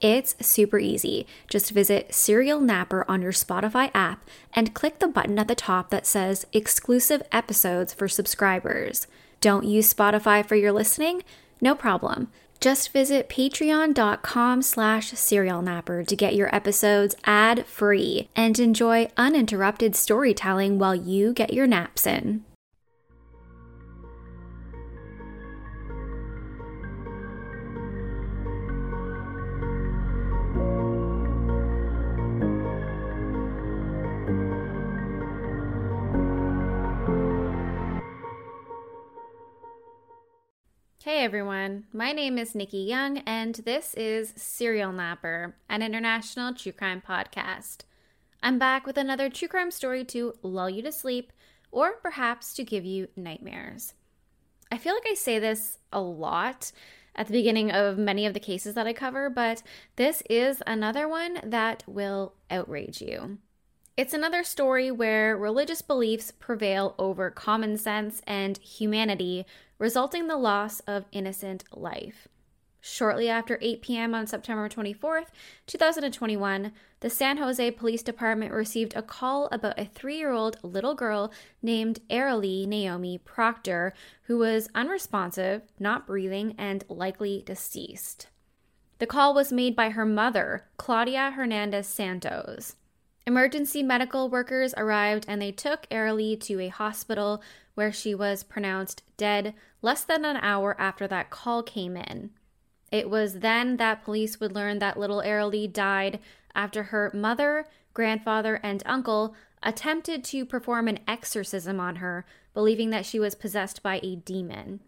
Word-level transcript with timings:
It's 0.00 0.36
super 0.40 0.78
easy. 0.78 1.26
Just 1.48 1.72
visit 1.72 2.14
Serial 2.14 2.60
Napper 2.60 3.04
on 3.08 3.20
your 3.20 3.32
Spotify 3.32 3.90
app 3.94 4.24
and 4.52 4.74
click 4.74 5.00
the 5.00 5.08
button 5.08 5.38
at 5.38 5.48
the 5.48 5.54
top 5.54 5.90
that 5.90 6.06
says 6.06 6.46
Exclusive 6.52 7.22
Episodes 7.32 7.94
for 7.94 8.06
Subscribers. 8.06 9.08
Don't 9.40 9.64
use 9.64 9.92
Spotify 9.92 10.46
for 10.46 10.54
your 10.54 10.72
listening? 10.72 11.22
No 11.60 11.74
problem. 11.74 12.30
Just 12.60 12.92
visit 12.92 13.28
patreon.com 13.28 14.62
slash 14.62 15.12
serialnapper 15.12 16.06
to 16.06 16.16
get 16.16 16.34
your 16.34 16.52
episodes 16.54 17.14
ad-free 17.24 18.28
and 18.34 18.58
enjoy 18.58 19.08
uninterrupted 19.16 19.94
storytelling 19.94 20.78
while 20.78 20.94
you 20.94 21.32
get 21.32 21.52
your 21.52 21.68
naps 21.68 22.06
in. 22.06 22.44
Everyone, 41.28 41.84
my 41.92 42.10
name 42.10 42.38
is 42.38 42.54
Nikki 42.54 42.78
Young, 42.78 43.18
and 43.18 43.56
this 43.56 43.92
is 43.92 44.32
Serial 44.34 44.92
Napper, 44.92 45.54
an 45.68 45.82
international 45.82 46.54
true 46.54 46.72
crime 46.72 47.02
podcast. 47.06 47.80
I'm 48.42 48.58
back 48.58 48.86
with 48.86 48.96
another 48.96 49.28
true 49.28 49.46
crime 49.46 49.70
story 49.70 50.06
to 50.06 50.32
lull 50.42 50.70
you 50.70 50.80
to 50.80 50.90
sleep, 50.90 51.30
or 51.70 51.96
perhaps 52.02 52.54
to 52.54 52.64
give 52.64 52.86
you 52.86 53.08
nightmares. 53.14 53.92
I 54.72 54.78
feel 54.78 54.94
like 54.94 55.04
I 55.06 55.12
say 55.12 55.38
this 55.38 55.76
a 55.92 56.00
lot 56.00 56.72
at 57.14 57.26
the 57.26 57.34
beginning 57.34 57.70
of 57.72 57.98
many 57.98 58.24
of 58.24 58.32
the 58.32 58.40
cases 58.40 58.72
that 58.72 58.86
I 58.86 58.94
cover, 58.94 59.28
but 59.28 59.62
this 59.96 60.22
is 60.30 60.62
another 60.66 61.06
one 61.06 61.40
that 61.44 61.84
will 61.86 62.36
outrage 62.50 63.02
you. 63.02 63.36
It's 63.98 64.14
another 64.14 64.44
story 64.44 64.90
where 64.90 65.36
religious 65.36 65.82
beliefs 65.82 66.30
prevail 66.30 66.94
over 66.98 67.30
common 67.30 67.76
sense 67.76 68.22
and 68.26 68.56
humanity, 68.56 69.44
resulting 69.78 70.22
in 70.22 70.28
the 70.28 70.36
loss 70.36 70.80
of 70.80 71.06
innocent 71.12 71.64
life. 71.72 72.28
Shortly 72.80 73.28
after 73.28 73.58
8 73.60 73.82
p.m. 73.82 74.14
on 74.14 74.26
September 74.26 74.68
24th, 74.68 75.26
2021, 75.66 76.72
the 77.00 77.10
San 77.10 77.38
Jose 77.38 77.70
Police 77.72 78.02
Department 78.02 78.52
received 78.52 78.94
a 78.94 79.02
call 79.02 79.48
about 79.50 79.78
a 79.78 79.84
three 79.84 80.16
year 80.16 80.30
old 80.30 80.58
little 80.62 80.94
girl 80.94 81.32
named 81.60 82.00
Arely 82.08 82.66
Naomi 82.66 83.18
Proctor, 83.18 83.94
who 84.22 84.38
was 84.38 84.68
unresponsive, 84.74 85.62
not 85.78 86.06
breathing, 86.06 86.54
and 86.56 86.84
likely 86.88 87.42
deceased. 87.44 88.28
The 88.98 89.06
call 89.06 89.34
was 89.34 89.52
made 89.52 89.76
by 89.76 89.90
her 89.90 90.06
mother, 90.06 90.68
Claudia 90.76 91.32
Hernandez 91.32 91.86
Santos. 91.86 92.76
Emergency 93.28 93.82
medical 93.82 94.30
workers 94.30 94.72
arrived 94.78 95.26
and 95.28 95.42
they 95.42 95.52
took 95.52 95.86
Arely 95.90 96.40
to 96.40 96.58
a 96.60 96.68
hospital 96.68 97.42
where 97.74 97.92
she 97.92 98.14
was 98.14 98.42
pronounced 98.42 99.02
dead 99.18 99.52
less 99.82 100.02
than 100.02 100.24
an 100.24 100.38
hour 100.38 100.74
after 100.80 101.06
that 101.06 101.28
call 101.28 101.62
came 101.62 101.94
in. 101.94 102.30
It 102.90 103.10
was 103.10 103.40
then 103.40 103.76
that 103.76 104.02
police 104.02 104.40
would 104.40 104.54
learn 104.54 104.78
that 104.78 104.98
little 104.98 105.20
Arely 105.20 105.70
died 105.70 106.20
after 106.54 106.84
her 106.84 107.10
mother, 107.12 107.66
grandfather, 107.92 108.60
and 108.62 108.82
uncle 108.86 109.34
attempted 109.62 110.24
to 110.24 110.46
perform 110.46 110.88
an 110.88 111.00
exorcism 111.06 111.78
on 111.78 111.96
her, 111.96 112.24
believing 112.54 112.88
that 112.88 113.04
she 113.04 113.20
was 113.20 113.34
possessed 113.34 113.82
by 113.82 114.00
a 114.02 114.16
demon. 114.16 114.80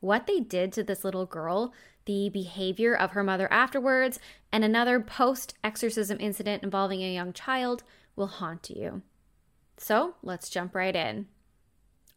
What 0.00 0.26
they 0.26 0.40
did 0.40 0.70
to 0.74 0.84
this 0.84 1.02
little 1.02 1.24
girl 1.24 1.72
the 2.06 2.28
behavior 2.30 2.94
of 2.94 3.10
her 3.10 3.22
mother 3.22 3.52
afterwards, 3.52 4.18
and 4.50 4.64
another 4.64 4.98
post 4.98 5.54
exorcism 5.62 6.16
incident 6.20 6.62
involving 6.62 7.02
a 7.02 7.12
young 7.14 7.32
child 7.32 7.82
will 8.16 8.26
haunt 8.26 8.70
you. 8.70 9.02
So 9.76 10.14
let's 10.22 10.48
jump 10.48 10.74
right 10.74 10.96
in. 10.96 11.26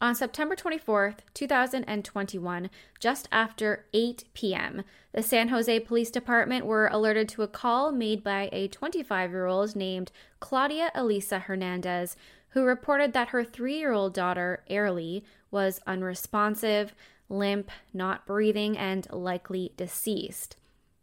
On 0.02 0.14
September 0.14 0.56
24th, 0.56 1.18
2021, 1.34 2.70
just 2.98 3.28
after 3.30 3.84
8 3.92 4.24
p.m., 4.32 4.82
the 5.12 5.22
San 5.22 5.48
Jose 5.48 5.80
Police 5.80 6.10
Department 6.10 6.64
were 6.64 6.86
alerted 6.86 7.28
to 7.30 7.42
a 7.42 7.48
call 7.48 7.92
made 7.92 8.24
by 8.24 8.48
a 8.50 8.68
25 8.68 9.30
year 9.30 9.44
old 9.44 9.76
named 9.76 10.10
Claudia 10.38 10.90
Elisa 10.94 11.40
Hernandez, 11.40 12.16
who 12.50 12.64
reported 12.64 13.12
that 13.12 13.28
her 13.28 13.44
three 13.44 13.78
year 13.78 13.92
old 13.92 14.14
daughter, 14.14 14.64
Arely, 14.70 15.22
was 15.50 15.80
unresponsive, 15.86 16.94
limp, 17.30 17.70
not 17.94 18.26
breathing, 18.26 18.76
and 18.76 19.06
likely 19.10 19.72
deceased. 19.76 20.56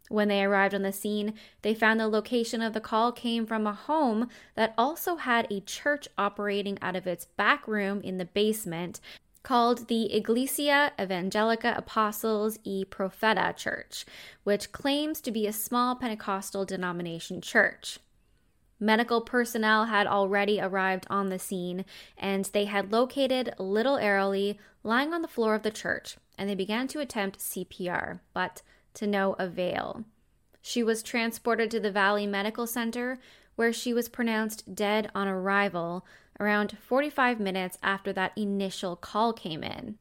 When 0.08 0.28
they 0.28 0.42
arrived 0.42 0.74
on 0.74 0.82
the 0.82 0.92
scene, 0.92 1.34
they 1.62 1.74
found 1.74 2.00
the 2.00 2.08
location 2.08 2.62
of 2.62 2.72
the 2.72 2.80
call 2.80 3.12
came 3.12 3.46
from 3.46 3.66
a 3.66 3.74
home 3.74 4.28
that 4.54 4.74
also 4.78 5.16
had 5.16 5.46
a 5.50 5.60
church 5.60 6.08
operating 6.16 6.78
out 6.80 6.96
of 6.96 7.06
its 7.06 7.26
back 7.26 7.68
room 7.68 8.00
in 8.00 8.18
the 8.18 8.24
basement 8.24 9.00
called 9.42 9.88
the 9.88 10.12
Iglesia 10.14 10.92
Evangelica 10.98 11.76
Apostles 11.76 12.58
y 12.66 12.84
Profeta 12.90 13.56
Church, 13.56 14.04
which 14.44 14.72
claims 14.72 15.20
to 15.20 15.30
be 15.30 15.46
a 15.46 15.52
small 15.52 15.94
Pentecostal 15.94 16.64
denomination 16.64 17.40
church. 17.40 17.98
Medical 18.80 19.20
personnel 19.20 19.86
had 19.86 20.06
already 20.06 20.60
arrived 20.60 21.06
on 21.10 21.28
the 21.28 21.38
scene 21.38 21.84
and 22.16 22.44
they 22.46 22.66
had 22.66 22.92
located 22.92 23.54
little 23.58 23.96
Arely 23.96 24.56
lying 24.84 25.12
on 25.12 25.22
the 25.22 25.28
floor 25.28 25.54
of 25.54 25.62
the 25.62 25.70
church 25.70 26.16
and 26.36 26.48
they 26.48 26.54
began 26.54 26.86
to 26.88 27.00
attempt 27.00 27.40
CPR, 27.40 28.20
but 28.32 28.62
to 28.94 29.06
no 29.06 29.34
avail. 29.34 30.04
She 30.62 30.82
was 30.82 31.02
transported 31.02 31.70
to 31.72 31.80
the 31.80 31.90
Valley 31.90 32.26
Medical 32.26 32.66
Center 32.66 33.18
where 33.56 33.72
she 33.72 33.92
was 33.92 34.08
pronounced 34.08 34.74
dead 34.74 35.10
on 35.14 35.26
arrival 35.26 36.06
around 36.38 36.78
45 36.78 37.40
minutes 37.40 37.76
after 37.82 38.12
that 38.12 38.32
initial 38.36 38.94
call 38.94 39.32
came 39.32 39.64
in. 39.64 39.98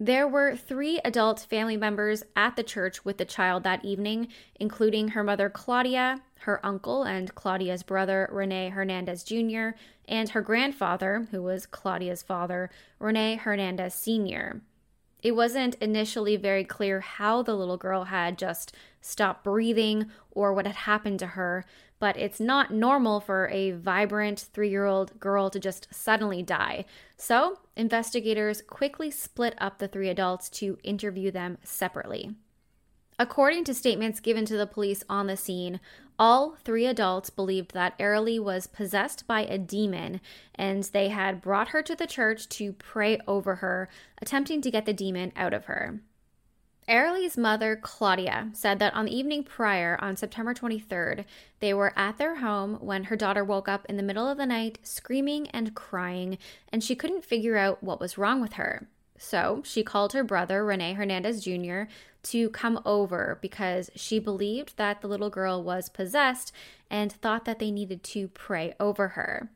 There 0.00 0.26
were 0.26 0.56
three 0.56 1.00
adult 1.04 1.40
family 1.40 1.76
members 1.76 2.22
at 2.36 2.56
the 2.56 2.62
church 2.62 3.04
with 3.04 3.18
the 3.18 3.24
child 3.24 3.64
that 3.64 3.84
evening, 3.84 4.28
including 4.56 5.08
her 5.08 5.24
mother 5.24 5.50
Claudia, 5.50 6.22
her 6.40 6.64
uncle 6.64 7.02
and 7.02 7.34
Claudia's 7.34 7.82
brother 7.82 8.28
Rene 8.32 8.70
Hernandez 8.70 9.24
Jr., 9.24 9.70
and 10.06 10.30
her 10.30 10.40
grandfather, 10.40 11.28
who 11.30 11.42
was 11.42 11.66
Claudia's 11.66 12.22
father, 12.22 12.70
Rene 12.98 13.36
Hernandez 13.36 13.94
Sr. 13.94 14.62
It 15.22 15.32
wasn't 15.32 15.74
initially 15.76 16.36
very 16.36 16.64
clear 16.64 17.00
how 17.00 17.42
the 17.42 17.56
little 17.56 17.76
girl 17.76 18.04
had 18.04 18.38
just 18.38 18.74
stopped 19.00 19.44
breathing 19.44 20.10
or 20.30 20.52
what 20.52 20.66
had 20.66 20.76
happened 20.76 21.18
to 21.18 21.28
her, 21.28 21.64
but 21.98 22.16
it's 22.16 22.38
not 22.38 22.72
normal 22.72 23.18
for 23.18 23.48
a 23.48 23.72
vibrant 23.72 24.48
three 24.52 24.70
year 24.70 24.86
old 24.86 25.18
girl 25.18 25.50
to 25.50 25.58
just 25.58 25.88
suddenly 25.92 26.42
die. 26.42 26.84
So, 27.16 27.58
investigators 27.74 28.62
quickly 28.62 29.10
split 29.10 29.54
up 29.58 29.78
the 29.78 29.88
three 29.88 30.08
adults 30.08 30.48
to 30.50 30.78
interview 30.84 31.32
them 31.32 31.58
separately. 31.64 32.30
According 33.18 33.64
to 33.64 33.74
statements 33.74 34.20
given 34.20 34.44
to 34.44 34.56
the 34.56 34.66
police 34.66 35.02
on 35.08 35.26
the 35.26 35.36
scene, 35.36 35.80
all 36.18 36.56
three 36.64 36.86
adults 36.86 37.30
believed 37.30 37.72
that 37.74 37.98
Arely 37.98 38.42
was 38.42 38.66
possessed 38.66 39.26
by 39.26 39.42
a 39.42 39.58
demon 39.58 40.20
and 40.54 40.82
they 40.84 41.08
had 41.08 41.40
brought 41.40 41.68
her 41.68 41.82
to 41.82 41.94
the 41.94 42.06
church 42.06 42.48
to 42.50 42.72
pray 42.72 43.18
over 43.26 43.56
her, 43.56 43.88
attempting 44.20 44.60
to 44.62 44.70
get 44.70 44.84
the 44.84 44.92
demon 44.92 45.32
out 45.36 45.54
of 45.54 45.66
her. 45.66 46.00
Arely's 46.88 47.36
mother, 47.36 47.76
Claudia, 47.76 48.48
said 48.54 48.78
that 48.78 48.94
on 48.94 49.04
the 49.04 49.16
evening 49.16 49.44
prior, 49.44 49.98
on 50.00 50.16
September 50.16 50.54
23rd, 50.54 51.26
they 51.60 51.74
were 51.74 51.92
at 51.96 52.16
their 52.16 52.36
home 52.36 52.76
when 52.80 53.04
her 53.04 53.16
daughter 53.16 53.44
woke 53.44 53.68
up 53.68 53.84
in 53.90 53.98
the 53.98 54.02
middle 54.02 54.26
of 54.26 54.38
the 54.38 54.46
night 54.46 54.78
screaming 54.82 55.48
and 55.50 55.74
crying, 55.74 56.38
and 56.72 56.82
she 56.82 56.96
couldn't 56.96 57.26
figure 57.26 57.58
out 57.58 57.84
what 57.84 58.00
was 58.00 58.16
wrong 58.16 58.40
with 58.40 58.54
her. 58.54 58.88
So 59.18 59.62
she 59.64 59.82
called 59.82 60.12
her 60.12 60.24
brother, 60.24 60.64
Rene 60.64 60.94
Hernandez 60.94 61.44
Jr., 61.44 61.82
to 62.24 62.50
come 62.50 62.80
over 62.84 63.38
because 63.40 63.90
she 63.94 64.18
believed 64.18 64.76
that 64.76 65.00
the 65.00 65.08
little 65.08 65.30
girl 65.30 65.62
was 65.62 65.88
possessed 65.88 66.52
and 66.90 67.12
thought 67.12 67.44
that 67.44 67.58
they 67.58 67.70
needed 67.70 68.02
to 68.04 68.28
pray 68.28 68.74
over 68.80 69.08
her. 69.08 69.50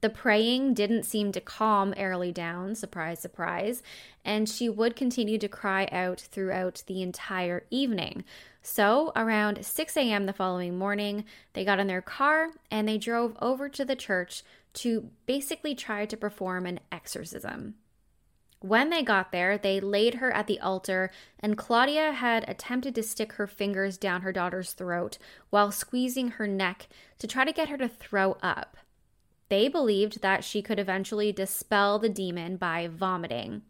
The 0.00 0.10
praying 0.10 0.74
didn't 0.74 1.02
seem 1.04 1.32
to 1.32 1.40
calm 1.40 1.92
Arely 1.94 2.32
down, 2.32 2.76
surprise, 2.76 3.18
surprise, 3.18 3.82
and 4.24 4.48
she 4.48 4.68
would 4.68 4.94
continue 4.94 5.38
to 5.38 5.48
cry 5.48 5.88
out 5.90 6.20
throughout 6.20 6.84
the 6.86 7.02
entire 7.02 7.64
evening. 7.70 8.24
So, 8.62 9.10
around 9.16 9.64
6 9.64 9.96
a.m. 9.96 10.26
the 10.26 10.32
following 10.32 10.78
morning, 10.78 11.24
they 11.52 11.64
got 11.64 11.80
in 11.80 11.88
their 11.88 12.02
car 12.02 12.50
and 12.70 12.86
they 12.86 12.98
drove 12.98 13.36
over 13.40 13.68
to 13.70 13.84
the 13.84 13.96
church 13.96 14.44
to 14.74 15.10
basically 15.26 15.74
try 15.74 16.06
to 16.06 16.16
perform 16.16 16.66
an 16.66 16.78
exorcism. 16.92 17.74
When 18.60 18.90
they 18.90 19.02
got 19.02 19.30
there, 19.30 19.56
they 19.56 19.78
laid 19.78 20.14
her 20.14 20.32
at 20.32 20.48
the 20.48 20.58
altar, 20.58 21.10
and 21.38 21.56
Claudia 21.56 22.12
had 22.12 22.48
attempted 22.48 22.94
to 22.96 23.02
stick 23.04 23.34
her 23.34 23.46
fingers 23.46 23.96
down 23.96 24.22
her 24.22 24.32
daughter's 24.32 24.72
throat 24.72 25.18
while 25.50 25.70
squeezing 25.70 26.32
her 26.32 26.46
neck 26.46 26.88
to 27.18 27.28
try 27.28 27.44
to 27.44 27.52
get 27.52 27.68
her 27.68 27.76
to 27.76 27.88
throw 27.88 28.32
up. 28.42 28.76
They 29.48 29.68
believed 29.68 30.22
that 30.22 30.44
she 30.44 30.60
could 30.60 30.78
eventually 30.78 31.32
dispel 31.32 31.98
the 31.98 32.08
demon 32.08 32.56
by 32.56 32.88
vomiting. 32.88 33.62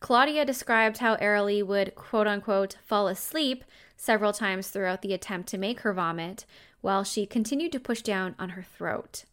Claudia 0.00 0.44
described 0.44 0.98
how 0.98 1.16
Arely 1.16 1.64
would 1.64 1.94
quote 1.94 2.26
unquote 2.26 2.76
fall 2.84 3.06
asleep 3.06 3.64
several 3.96 4.32
times 4.32 4.68
throughout 4.68 5.00
the 5.02 5.14
attempt 5.14 5.48
to 5.50 5.58
make 5.58 5.80
her 5.80 5.92
vomit, 5.92 6.44
while 6.80 7.04
she 7.04 7.24
continued 7.24 7.70
to 7.70 7.78
push 7.78 8.02
down 8.02 8.34
on 8.40 8.50
her 8.50 8.62
throat. 8.62 9.24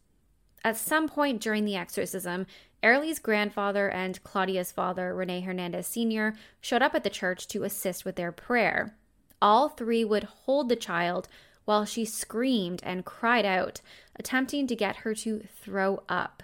At 0.62 0.76
some 0.76 1.08
point 1.08 1.40
during 1.40 1.64
the 1.64 1.74
exorcism, 1.74 2.46
Arely's 2.82 3.18
grandfather 3.18 3.90
and 3.90 4.22
Claudia's 4.24 4.72
father, 4.72 5.14
Rene 5.14 5.42
Hernandez 5.42 5.86
Sr., 5.86 6.34
showed 6.60 6.82
up 6.82 6.94
at 6.94 7.04
the 7.04 7.10
church 7.10 7.46
to 7.48 7.64
assist 7.64 8.04
with 8.04 8.16
their 8.16 8.32
prayer. 8.32 8.96
All 9.42 9.68
three 9.68 10.04
would 10.04 10.24
hold 10.24 10.68
the 10.68 10.76
child 10.76 11.28
while 11.64 11.84
she 11.84 12.04
screamed 12.04 12.80
and 12.82 13.04
cried 13.04 13.44
out, 13.44 13.80
attempting 14.16 14.66
to 14.66 14.74
get 14.74 14.96
her 14.96 15.14
to 15.14 15.44
throw 15.60 16.02
up. 16.08 16.42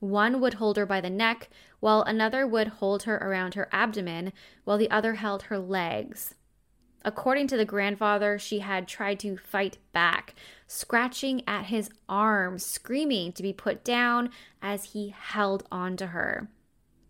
One 0.00 0.40
would 0.40 0.54
hold 0.54 0.76
her 0.78 0.86
by 0.86 1.00
the 1.00 1.10
neck, 1.10 1.50
while 1.78 2.02
another 2.02 2.46
would 2.46 2.68
hold 2.68 3.02
her 3.02 3.16
around 3.16 3.54
her 3.54 3.68
abdomen, 3.70 4.32
while 4.64 4.78
the 4.78 4.90
other 4.90 5.14
held 5.14 5.44
her 5.44 5.58
legs. 5.58 6.34
According 7.04 7.46
to 7.48 7.56
the 7.56 7.64
grandfather, 7.64 8.38
she 8.38 8.58
had 8.58 8.88
tried 8.88 9.20
to 9.20 9.36
fight 9.36 9.78
back, 9.92 10.34
scratching 10.70 11.42
at 11.46 11.66
his 11.66 11.90
arm, 12.08 12.58
screaming 12.58 13.32
to 13.32 13.42
be 13.42 13.52
put 13.52 13.82
down 13.82 14.30
as 14.62 14.92
he 14.92 15.14
held 15.16 15.64
on 15.70 15.96
to 15.96 16.08
her. 16.08 16.48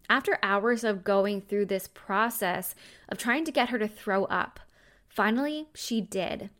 After 0.08 0.38
hours 0.42 0.82
of 0.82 1.04
going 1.04 1.40
through 1.40 1.66
this 1.66 1.88
process 1.88 2.74
of 3.08 3.18
trying 3.18 3.44
to 3.44 3.52
get 3.52 3.68
her 3.68 3.78
to 3.78 3.88
throw 3.88 4.24
up, 4.24 4.60
finally 5.08 5.68
she 5.74 6.00
did 6.00 6.50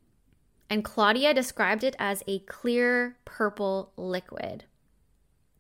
and 0.71 0.85
Claudia 0.85 1.35
described 1.35 1.83
it 1.83 1.97
as 1.99 2.23
a 2.29 2.39
clear 2.41 3.17
purple 3.25 3.93
liquid. 3.97 4.65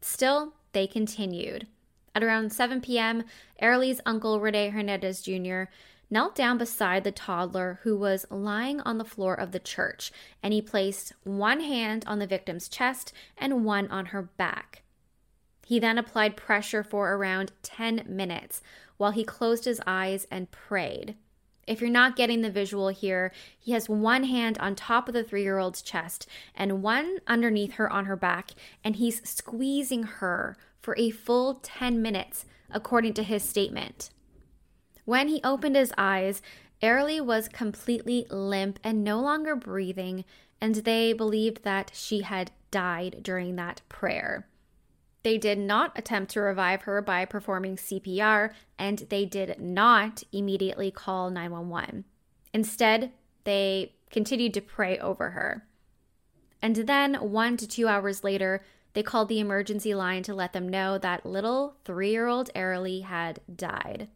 Still, 0.00 0.54
they 0.72 0.86
continued. 0.86 1.66
At 2.14 2.22
around 2.22 2.52
7 2.52 2.80
p.m., 2.80 3.24
Arely's 3.60 4.00
uncle, 4.06 4.40
Rene 4.40 4.70
Hernandez 4.70 5.20
Jr., 5.20 5.64
knelt 6.10 6.34
down 6.34 6.58
beside 6.58 7.04
the 7.04 7.12
toddler 7.12 7.78
who 7.82 7.96
was 7.96 8.26
lying 8.30 8.80
on 8.80 8.98
the 8.98 9.04
floor 9.04 9.34
of 9.34 9.52
the 9.52 9.60
church, 9.60 10.12
and 10.42 10.52
he 10.52 10.60
placed 10.60 11.12
one 11.22 11.60
hand 11.60 12.04
on 12.06 12.18
the 12.18 12.26
victim's 12.26 12.68
chest 12.68 13.12
and 13.38 13.64
one 13.64 13.88
on 13.90 14.06
her 14.06 14.22
back. 14.22 14.82
He 15.64 15.78
then 15.78 15.98
applied 15.98 16.36
pressure 16.36 16.82
for 16.82 17.14
around 17.14 17.52
10 17.62 18.04
minutes 18.08 18.60
while 18.96 19.12
he 19.12 19.24
closed 19.24 19.64
his 19.64 19.80
eyes 19.86 20.26
and 20.30 20.50
prayed. 20.50 21.14
If 21.66 21.80
you're 21.80 21.88
not 21.88 22.16
getting 22.16 22.40
the 22.40 22.50
visual 22.50 22.88
here, 22.88 23.30
he 23.56 23.70
has 23.72 23.88
one 23.88 24.24
hand 24.24 24.58
on 24.58 24.74
top 24.74 25.06
of 25.06 25.14
the 25.14 25.22
three 25.22 25.44
year 25.44 25.58
old's 25.58 25.80
chest 25.80 26.26
and 26.56 26.82
one 26.82 27.18
underneath 27.28 27.74
her 27.74 27.88
on 27.88 28.06
her 28.06 28.16
back, 28.16 28.50
and 28.82 28.96
he's 28.96 29.22
squeezing 29.28 30.02
her 30.02 30.56
for 30.80 30.96
a 30.98 31.10
full 31.10 31.60
10 31.62 32.02
minutes, 32.02 32.46
according 32.72 33.14
to 33.14 33.22
his 33.22 33.44
statement. 33.44 34.10
When 35.10 35.26
he 35.26 35.40
opened 35.42 35.74
his 35.74 35.92
eyes, 35.98 36.40
Arely 36.80 37.20
was 37.20 37.48
completely 37.48 38.28
limp 38.30 38.78
and 38.84 39.02
no 39.02 39.20
longer 39.20 39.56
breathing, 39.56 40.24
and 40.60 40.76
they 40.76 41.12
believed 41.12 41.64
that 41.64 41.90
she 41.92 42.20
had 42.20 42.52
died 42.70 43.18
during 43.20 43.56
that 43.56 43.82
prayer. 43.88 44.46
They 45.24 45.36
did 45.36 45.58
not 45.58 45.98
attempt 45.98 46.30
to 46.34 46.40
revive 46.40 46.82
her 46.82 47.02
by 47.02 47.24
performing 47.24 47.74
CPR, 47.74 48.52
and 48.78 49.00
they 49.08 49.24
did 49.24 49.60
not 49.60 50.22
immediately 50.30 50.92
call 50.92 51.28
911. 51.28 52.04
Instead, 52.54 53.10
they 53.42 53.96
continued 54.12 54.54
to 54.54 54.60
pray 54.60 54.96
over 54.96 55.30
her. 55.30 55.66
And 56.62 56.76
then, 56.76 57.14
one 57.16 57.56
to 57.56 57.66
two 57.66 57.88
hours 57.88 58.22
later, 58.22 58.62
they 58.92 59.02
called 59.02 59.28
the 59.28 59.40
emergency 59.40 59.92
line 59.92 60.22
to 60.22 60.34
let 60.36 60.52
them 60.52 60.68
know 60.68 60.98
that 60.98 61.26
little 61.26 61.74
three 61.84 62.12
year 62.12 62.28
old 62.28 62.48
Arely 62.54 63.02
had 63.02 63.40
died. 63.52 64.06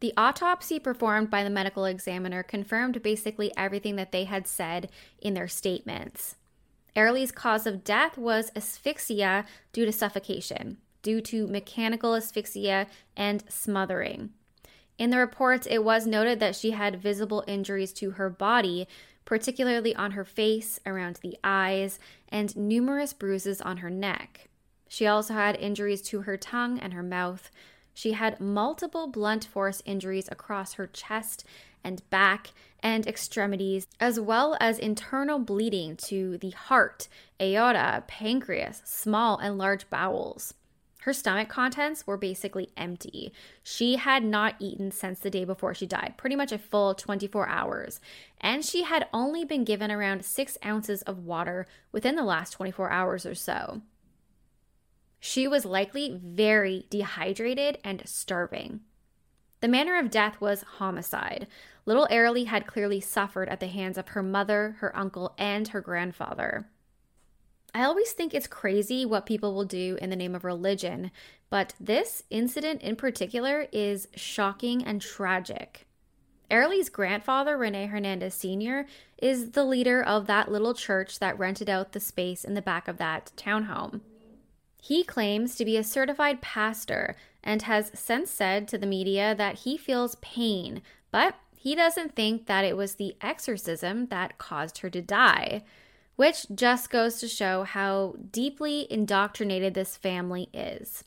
The 0.00 0.12
autopsy 0.16 0.78
performed 0.78 1.30
by 1.30 1.42
the 1.42 1.50
medical 1.50 1.84
examiner 1.84 2.42
confirmed 2.42 3.02
basically 3.02 3.52
everything 3.56 3.96
that 3.96 4.12
they 4.12 4.24
had 4.24 4.46
said 4.46 4.90
in 5.20 5.34
their 5.34 5.48
statements. 5.48 6.36
Arely's 6.94 7.32
cause 7.32 7.66
of 7.66 7.84
death 7.84 8.16
was 8.16 8.50
asphyxia 8.56 9.44
due 9.72 9.84
to 9.84 9.92
suffocation, 9.92 10.78
due 11.02 11.20
to 11.20 11.46
mechanical 11.46 12.14
asphyxia 12.14 12.86
and 13.16 13.44
smothering. 13.48 14.30
In 14.98 15.10
the 15.10 15.18
reports, 15.18 15.66
it 15.70 15.84
was 15.84 16.06
noted 16.06 16.40
that 16.40 16.56
she 16.56 16.70
had 16.70 17.02
visible 17.02 17.44
injuries 17.46 17.92
to 17.94 18.12
her 18.12 18.30
body, 18.30 18.88
particularly 19.26 19.94
on 19.94 20.12
her 20.12 20.24
face, 20.24 20.80
around 20.86 21.16
the 21.16 21.36
eyes, 21.44 21.98
and 22.28 22.56
numerous 22.56 23.12
bruises 23.12 23.60
on 23.60 23.78
her 23.78 23.90
neck. 23.90 24.48
She 24.88 25.06
also 25.06 25.34
had 25.34 25.56
injuries 25.56 26.00
to 26.02 26.22
her 26.22 26.36
tongue 26.36 26.78
and 26.78 26.94
her 26.94 27.02
mouth. 27.02 27.50
She 27.96 28.12
had 28.12 28.42
multiple 28.42 29.06
blunt 29.06 29.46
force 29.46 29.82
injuries 29.86 30.28
across 30.30 30.74
her 30.74 30.86
chest 30.86 31.46
and 31.82 32.08
back 32.10 32.48
and 32.80 33.06
extremities, 33.06 33.86
as 33.98 34.20
well 34.20 34.54
as 34.60 34.78
internal 34.78 35.38
bleeding 35.38 35.96
to 36.08 36.36
the 36.36 36.50
heart, 36.50 37.08
aorta, 37.40 38.04
pancreas, 38.06 38.82
small 38.84 39.38
and 39.38 39.56
large 39.56 39.88
bowels. 39.88 40.52
Her 41.04 41.14
stomach 41.14 41.48
contents 41.48 42.06
were 42.06 42.18
basically 42.18 42.68
empty. 42.76 43.32
She 43.62 43.96
had 43.96 44.22
not 44.22 44.56
eaten 44.58 44.90
since 44.90 45.18
the 45.20 45.30
day 45.30 45.44
before 45.44 45.72
she 45.72 45.86
died, 45.86 46.18
pretty 46.18 46.36
much 46.36 46.52
a 46.52 46.58
full 46.58 46.92
24 46.92 47.48
hours. 47.48 47.98
And 48.42 48.62
she 48.62 48.82
had 48.82 49.08
only 49.14 49.42
been 49.42 49.64
given 49.64 49.90
around 49.90 50.22
six 50.22 50.58
ounces 50.62 51.00
of 51.02 51.24
water 51.24 51.66
within 51.92 52.14
the 52.14 52.24
last 52.24 52.50
24 52.50 52.90
hours 52.90 53.24
or 53.24 53.34
so. 53.34 53.80
She 55.28 55.48
was 55.48 55.64
likely 55.64 56.20
very 56.22 56.86
dehydrated 56.88 57.78
and 57.82 58.00
starving. 58.06 58.82
The 59.58 59.66
manner 59.66 59.98
of 59.98 60.08
death 60.08 60.40
was 60.40 60.62
homicide. 60.78 61.48
Little 61.84 62.06
Arely 62.12 62.46
had 62.46 62.68
clearly 62.68 63.00
suffered 63.00 63.48
at 63.48 63.58
the 63.58 63.66
hands 63.66 63.98
of 63.98 64.10
her 64.10 64.22
mother, 64.22 64.76
her 64.78 64.96
uncle, 64.96 65.34
and 65.36 65.66
her 65.66 65.80
grandfather. 65.80 66.68
I 67.74 67.82
always 67.82 68.12
think 68.12 68.34
it's 68.34 68.46
crazy 68.46 69.04
what 69.04 69.26
people 69.26 69.52
will 69.52 69.64
do 69.64 69.98
in 70.00 70.10
the 70.10 70.16
name 70.16 70.36
of 70.36 70.44
religion, 70.44 71.10
but 71.50 71.74
this 71.80 72.22
incident 72.30 72.80
in 72.82 72.94
particular 72.94 73.66
is 73.72 74.06
shocking 74.14 74.84
and 74.84 75.02
tragic. 75.02 75.88
Arely's 76.52 76.88
grandfather, 76.88 77.58
Rene 77.58 77.86
Hernandez 77.86 78.34
Sr., 78.34 78.86
is 79.18 79.50
the 79.50 79.64
leader 79.64 80.00
of 80.00 80.28
that 80.28 80.52
little 80.52 80.72
church 80.72 81.18
that 81.18 81.36
rented 81.36 81.68
out 81.68 81.90
the 81.90 82.00
space 82.00 82.44
in 82.44 82.54
the 82.54 82.62
back 82.62 82.86
of 82.86 82.98
that 82.98 83.32
townhome. 83.36 84.02
He 84.86 85.02
claims 85.02 85.56
to 85.56 85.64
be 85.64 85.76
a 85.76 85.82
certified 85.82 86.40
pastor 86.40 87.16
and 87.42 87.62
has 87.62 87.90
since 87.92 88.30
said 88.30 88.68
to 88.68 88.78
the 88.78 88.86
media 88.86 89.34
that 89.34 89.60
he 89.60 89.76
feels 89.76 90.14
pain, 90.20 90.80
but 91.10 91.34
he 91.56 91.74
doesn't 91.74 92.14
think 92.14 92.46
that 92.46 92.64
it 92.64 92.76
was 92.76 92.94
the 92.94 93.16
exorcism 93.20 94.06
that 94.06 94.38
caused 94.38 94.78
her 94.78 94.90
to 94.90 95.02
die, 95.02 95.64
which 96.14 96.46
just 96.54 96.88
goes 96.88 97.18
to 97.18 97.26
show 97.26 97.64
how 97.64 98.14
deeply 98.30 98.86
indoctrinated 98.88 99.74
this 99.74 99.96
family 99.96 100.48
is. 100.54 101.02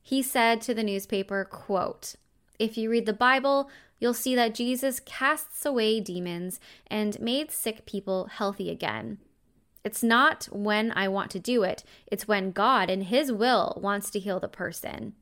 He 0.00 0.22
said 0.22 0.60
to 0.60 0.72
the 0.72 0.84
newspaper, 0.84 1.44
quote, 1.44 2.14
"If 2.60 2.78
you 2.78 2.88
read 2.88 3.06
the 3.06 3.12
Bible, 3.12 3.68
you'll 3.98 4.14
see 4.14 4.36
that 4.36 4.54
Jesus 4.54 5.00
casts 5.00 5.66
away 5.66 5.98
demons 5.98 6.60
and 6.86 7.18
made 7.18 7.50
sick 7.50 7.84
people 7.84 8.26
healthy 8.26 8.70
again. 8.70 9.18
It's 9.84 10.02
not 10.02 10.46
when 10.52 10.92
I 10.92 11.08
want 11.08 11.30
to 11.32 11.38
do 11.38 11.62
it, 11.62 11.84
it's 12.06 12.28
when 12.28 12.52
God, 12.52 12.90
in 12.90 13.02
His 13.02 13.32
will, 13.32 13.78
wants 13.80 14.10
to 14.10 14.18
heal 14.18 14.38
the 14.38 14.48
person. 14.48 15.14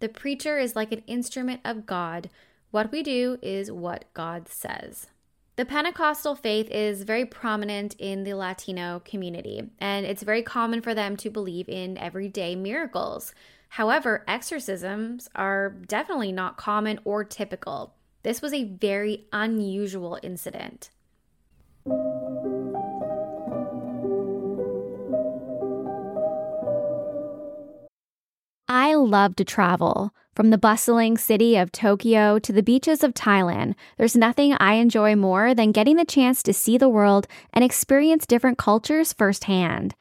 The 0.00 0.08
preacher 0.08 0.58
is 0.58 0.76
like 0.76 0.92
an 0.92 1.02
instrument 1.06 1.60
of 1.64 1.86
God. 1.86 2.30
What 2.70 2.92
we 2.92 3.02
do 3.02 3.38
is 3.42 3.70
what 3.70 4.04
God 4.14 4.48
says. 4.48 5.08
The 5.56 5.64
Pentecostal 5.64 6.36
faith 6.36 6.70
is 6.70 7.02
very 7.02 7.26
prominent 7.26 7.96
in 7.98 8.22
the 8.22 8.34
Latino 8.34 9.02
community, 9.04 9.62
and 9.80 10.06
it's 10.06 10.22
very 10.22 10.42
common 10.42 10.80
for 10.80 10.94
them 10.94 11.16
to 11.16 11.30
believe 11.30 11.68
in 11.68 11.98
everyday 11.98 12.54
miracles. 12.54 13.34
However, 13.70 14.24
exorcisms 14.28 15.28
are 15.34 15.70
definitely 15.70 16.30
not 16.30 16.56
common 16.56 17.00
or 17.04 17.24
typical. 17.24 17.94
This 18.22 18.40
was 18.40 18.52
a 18.54 18.64
very 18.64 19.26
unusual 19.32 20.18
incident. 20.22 20.90
Love 29.08 29.36
to 29.36 29.44
travel. 29.44 30.12
From 30.34 30.50
the 30.50 30.58
bustling 30.58 31.18
city 31.18 31.56
of 31.56 31.72
Tokyo 31.72 32.38
to 32.38 32.52
the 32.52 32.62
beaches 32.62 33.02
of 33.02 33.14
Thailand, 33.14 33.74
there's 33.96 34.16
nothing 34.16 34.54
I 34.60 34.74
enjoy 34.74 35.16
more 35.16 35.54
than 35.54 35.72
getting 35.72 35.96
the 35.96 36.04
chance 36.04 36.42
to 36.44 36.52
see 36.52 36.78
the 36.78 36.88
world 36.88 37.26
and 37.52 37.64
experience 37.64 38.26
different 38.26 38.58
cultures 38.58 39.12
firsthand. 39.12 39.94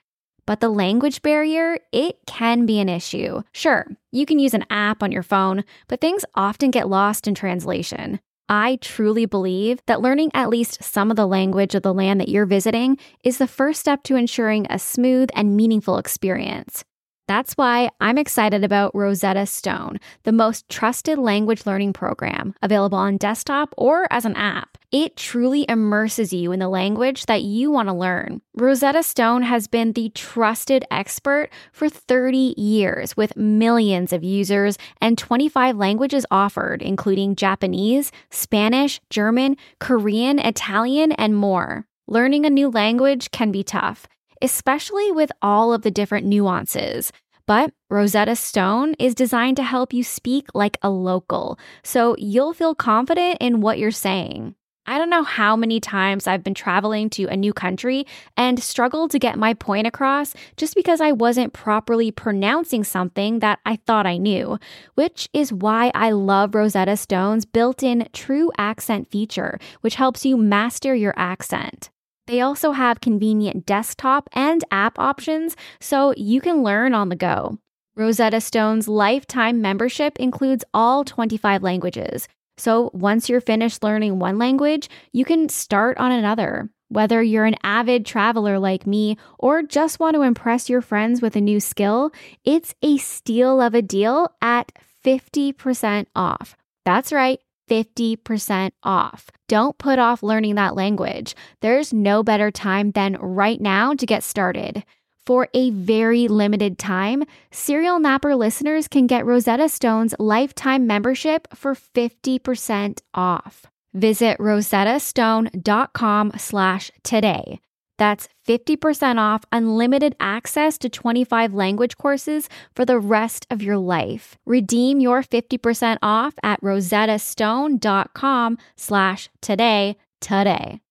But 0.45 0.59
the 0.59 0.69
language 0.69 1.21
barrier, 1.23 1.79
it 1.91 2.19
can 2.27 2.65
be 2.65 2.79
an 2.79 2.87
issue. 2.87 3.41
Sure, 3.51 3.87
you 4.11 4.25
can 4.25 4.39
use 4.39 4.53
an 4.53 4.65
app 4.69 5.01
on 5.01 5.11
your 5.11 5.23
phone, 5.23 5.63
but 5.87 5.99
things 5.99 6.23
often 6.35 6.71
get 6.71 6.87
lost 6.87 7.27
in 7.27 7.33
translation. 7.33 8.19
I 8.47 8.77
truly 8.79 9.25
believe 9.25 9.79
that 9.87 10.01
learning 10.01 10.31
at 10.33 10.49
least 10.49 10.83
some 10.83 11.09
of 11.09 11.17
the 11.17 11.27
language 11.27 11.75
of 11.75 11.81
the 11.81 11.93
land 11.93 12.21
that 12.21 12.29
you're 12.29 12.45
visiting 12.45 12.97
is 13.23 13.39
the 13.39 13.47
first 13.47 13.79
step 13.79 14.03
to 14.03 14.15
ensuring 14.15 14.67
a 14.69 14.79
smooth 14.79 15.29
and 15.33 15.57
meaningful 15.57 15.97
experience. 15.97 16.85
That's 17.27 17.55
why 17.55 17.89
I'm 17.99 18.17
excited 18.17 18.63
about 18.63 18.95
Rosetta 18.95 19.45
Stone, 19.47 19.99
the 20.23 20.31
most 20.31 20.69
trusted 20.69 21.19
language 21.19 21.65
learning 21.65 21.91
program 21.91 22.55
available 22.61 22.97
on 22.97 23.17
desktop 23.17 23.73
or 23.75 24.07
as 24.09 24.23
an 24.23 24.37
app. 24.37 24.77
It 24.93 25.17
truly 25.17 25.65
immerses 25.67 26.31
you 26.31 26.53
in 26.53 26.59
the 26.59 26.69
language 26.69 27.25
that 27.25 27.43
you 27.43 27.69
want 27.69 27.89
to 27.89 27.93
learn. 27.93 28.41
Rosetta 28.55 29.03
Stone 29.03 29.41
has 29.43 29.67
been 29.67 29.91
the 29.91 30.09
trusted 30.15 30.85
expert 30.89 31.49
for 31.73 31.89
30 31.89 32.55
years 32.57 33.17
with 33.17 33.35
millions 33.35 34.13
of 34.13 34.23
users 34.23 34.77
and 35.01 35.17
25 35.17 35.75
languages 35.75 36.25
offered, 36.31 36.81
including 36.81 37.35
Japanese, 37.35 38.13
Spanish, 38.29 39.01
German, 39.09 39.57
Korean, 39.79 40.39
Italian, 40.39 41.11
and 41.11 41.35
more. 41.35 41.85
Learning 42.07 42.45
a 42.45 42.49
new 42.49 42.69
language 42.69 43.31
can 43.31 43.51
be 43.51 43.65
tough 43.65 44.07
especially 44.41 45.11
with 45.11 45.31
all 45.41 45.73
of 45.73 45.81
the 45.81 45.91
different 45.91 46.25
nuances. 46.25 47.11
But 47.45 47.71
Rosetta 47.89 48.35
Stone 48.35 48.95
is 48.99 49.15
designed 49.15 49.57
to 49.57 49.63
help 49.63 49.93
you 49.93 50.03
speak 50.03 50.47
like 50.53 50.77
a 50.81 50.89
local, 50.89 51.57
so 51.81 52.15
you'll 52.17 52.53
feel 52.53 52.75
confident 52.75 53.37
in 53.39 53.61
what 53.61 53.79
you're 53.79 53.91
saying. 53.91 54.55
I 54.89 54.97
don't 54.97 55.09
know 55.09 55.23
how 55.23 55.57
many 55.57 55.81
times 55.81 56.27
I've 56.27 56.43
been 56.43 56.53
traveling 56.53 57.09
to 57.11 57.25
a 57.25 57.35
new 57.35 57.51
country 57.51 58.05
and 58.37 58.63
struggled 58.63 59.11
to 59.11 59.19
get 59.19 59.37
my 59.37 59.53
point 59.53 59.85
across 59.85 60.33
just 60.55 60.75
because 60.75 61.01
I 61.01 61.11
wasn't 61.11 61.51
properly 61.51 62.09
pronouncing 62.09 62.85
something 62.85 63.39
that 63.39 63.59
I 63.65 63.75
thought 63.85 64.07
I 64.07 64.17
knew, 64.17 64.57
which 64.95 65.27
is 65.33 65.51
why 65.51 65.91
I 65.93 66.11
love 66.11 66.55
Rosetta 66.55 66.95
Stone's 66.95 67.43
built 67.43 67.83
in 67.83 68.07
true 68.13 68.49
accent 68.57 69.11
feature, 69.11 69.59
which 69.81 69.95
helps 69.95 70.25
you 70.25 70.37
master 70.37 70.95
your 70.95 71.13
accent. 71.17 71.89
They 72.27 72.41
also 72.41 72.71
have 72.71 73.01
convenient 73.01 73.65
desktop 73.65 74.29
and 74.33 74.63
app 74.69 74.99
options 74.99 75.55
so 75.79 76.13
you 76.15 76.41
can 76.41 76.61
learn 76.61 76.93
on 76.93 77.09
the 77.09 77.15
go. 77.15 77.57
Rosetta 77.95 78.41
Stone's 78.41 78.87
lifetime 78.87 79.61
membership 79.61 80.17
includes 80.19 80.63
all 80.73 81.03
25 81.03 81.63
languages. 81.63 82.27
So 82.57 82.91
once 82.93 83.29
you're 83.29 83.41
finished 83.41 83.81
learning 83.81 84.19
one 84.19 84.37
language, 84.37 84.89
you 85.13 85.25
can 85.25 85.49
start 85.49 85.97
on 85.97 86.11
another. 86.11 86.69
Whether 86.89 87.21
you're 87.23 87.45
an 87.45 87.55
avid 87.63 88.05
traveler 88.05 88.59
like 88.59 88.85
me 88.85 89.17
or 89.39 89.63
just 89.63 89.99
want 89.99 90.15
to 90.15 90.21
impress 90.21 90.69
your 90.69 90.81
friends 90.81 91.21
with 91.21 91.35
a 91.35 91.41
new 91.41 91.59
skill, 91.59 92.11
it's 92.45 92.75
a 92.81 92.97
steal 92.97 93.61
of 93.61 93.73
a 93.73 93.81
deal 93.81 94.29
at 94.41 94.71
50% 95.03 96.05
off. 96.15 96.55
That's 96.85 97.11
right. 97.11 97.39
50% 97.69 98.71
off. 98.83 99.29
Don't 99.47 99.77
put 99.77 99.99
off 99.99 100.23
learning 100.23 100.55
that 100.55 100.75
language. 100.75 101.35
There's 101.61 101.93
no 101.93 102.23
better 102.23 102.51
time 102.51 102.91
than 102.91 103.15
right 103.19 103.59
now 103.59 103.93
to 103.93 104.05
get 104.05 104.23
started. 104.23 104.83
For 105.25 105.49
a 105.53 105.71
very 105.71 106.29
limited 106.29 106.79
time, 106.79 107.23
Serial 107.51 107.99
Napper 107.99 108.33
listeners 108.33 108.87
can 108.87 109.07
get 109.07 109.25
Rosetta 109.25 109.67
Stone's 109.67 110.15
lifetime 110.19 110.87
membership 110.87 111.49
for 111.53 111.75
50% 111.75 113.01
off. 113.13 113.65
Visit 113.93 114.37
rosettastone.com 114.37 116.31
slash 116.37 116.91
today. 117.03 117.59
That's 117.97 118.27
50% 118.47 119.19
off 119.19 119.43
unlimited 119.51 120.15
access 120.19 120.77
to 120.79 120.89
25 120.89 121.53
language 121.53 121.97
courses 121.97 122.49
for 122.75 122.85
the 122.85 122.99
rest 122.99 123.45
of 123.51 123.61
your 123.61 123.77
life. 123.77 124.37
Redeem 124.45 124.99
your 124.99 125.21
50% 125.21 125.97
off 126.01 126.33
at 126.41 126.59
rosettastone.com 126.61 128.57
slash 128.75 129.29
today 129.41 129.97
today. 130.19 130.81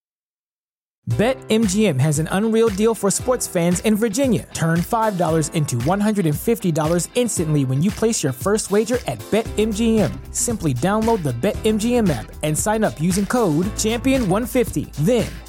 BetMGM 1.10 2.00
has 2.00 2.18
an 2.18 2.28
unreal 2.32 2.68
deal 2.68 2.92
for 2.92 3.12
sports 3.12 3.46
fans 3.46 3.78
in 3.80 3.94
Virginia. 3.94 4.48
Turn 4.52 4.80
$5 4.80 5.54
into 5.54 5.76
$150 5.76 7.08
instantly 7.14 7.64
when 7.64 7.80
you 7.80 7.92
place 7.92 8.24
your 8.24 8.32
first 8.32 8.72
wager 8.72 8.98
at 9.06 9.20
BetMGM. 9.30 10.34
Simply 10.34 10.74
download 10.74 11.22
the 11.22 11.30
BetMGM 11.30 12.10
app 12.10 12.32
and 12.42 12.58
sign 12.58 12.82
up 12.82 13.00
using 13.00 13.24
code 13.24 13.66
Champion150. 13.76 14.92
Then 15.04 15.30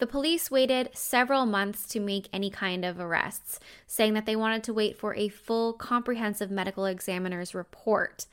The 0.00 0.06
police 0.06 0.50
waited 0.50 0.88
several 0.94 1.44
months 1.44 1.86
to 1.88 2.00
make 2.00 2.30
any 2.32 2.48
kind 2.48 2.86
of 2.86 2.98
arrests, 2.98 3.60
saying 3.86 4.14
that 4.14 4.24
they 4.24 4.34
wanted 4.34 4.64
to 4.64 4.72
wait 4.72 4.96
for 4.96 5.14
a 5.14 5.28
full, 5.28 5.74
comprehensive 5.74 6.50
medical 6.50 6.86
examiner's 6.86 7.54
report. 7.54 8.24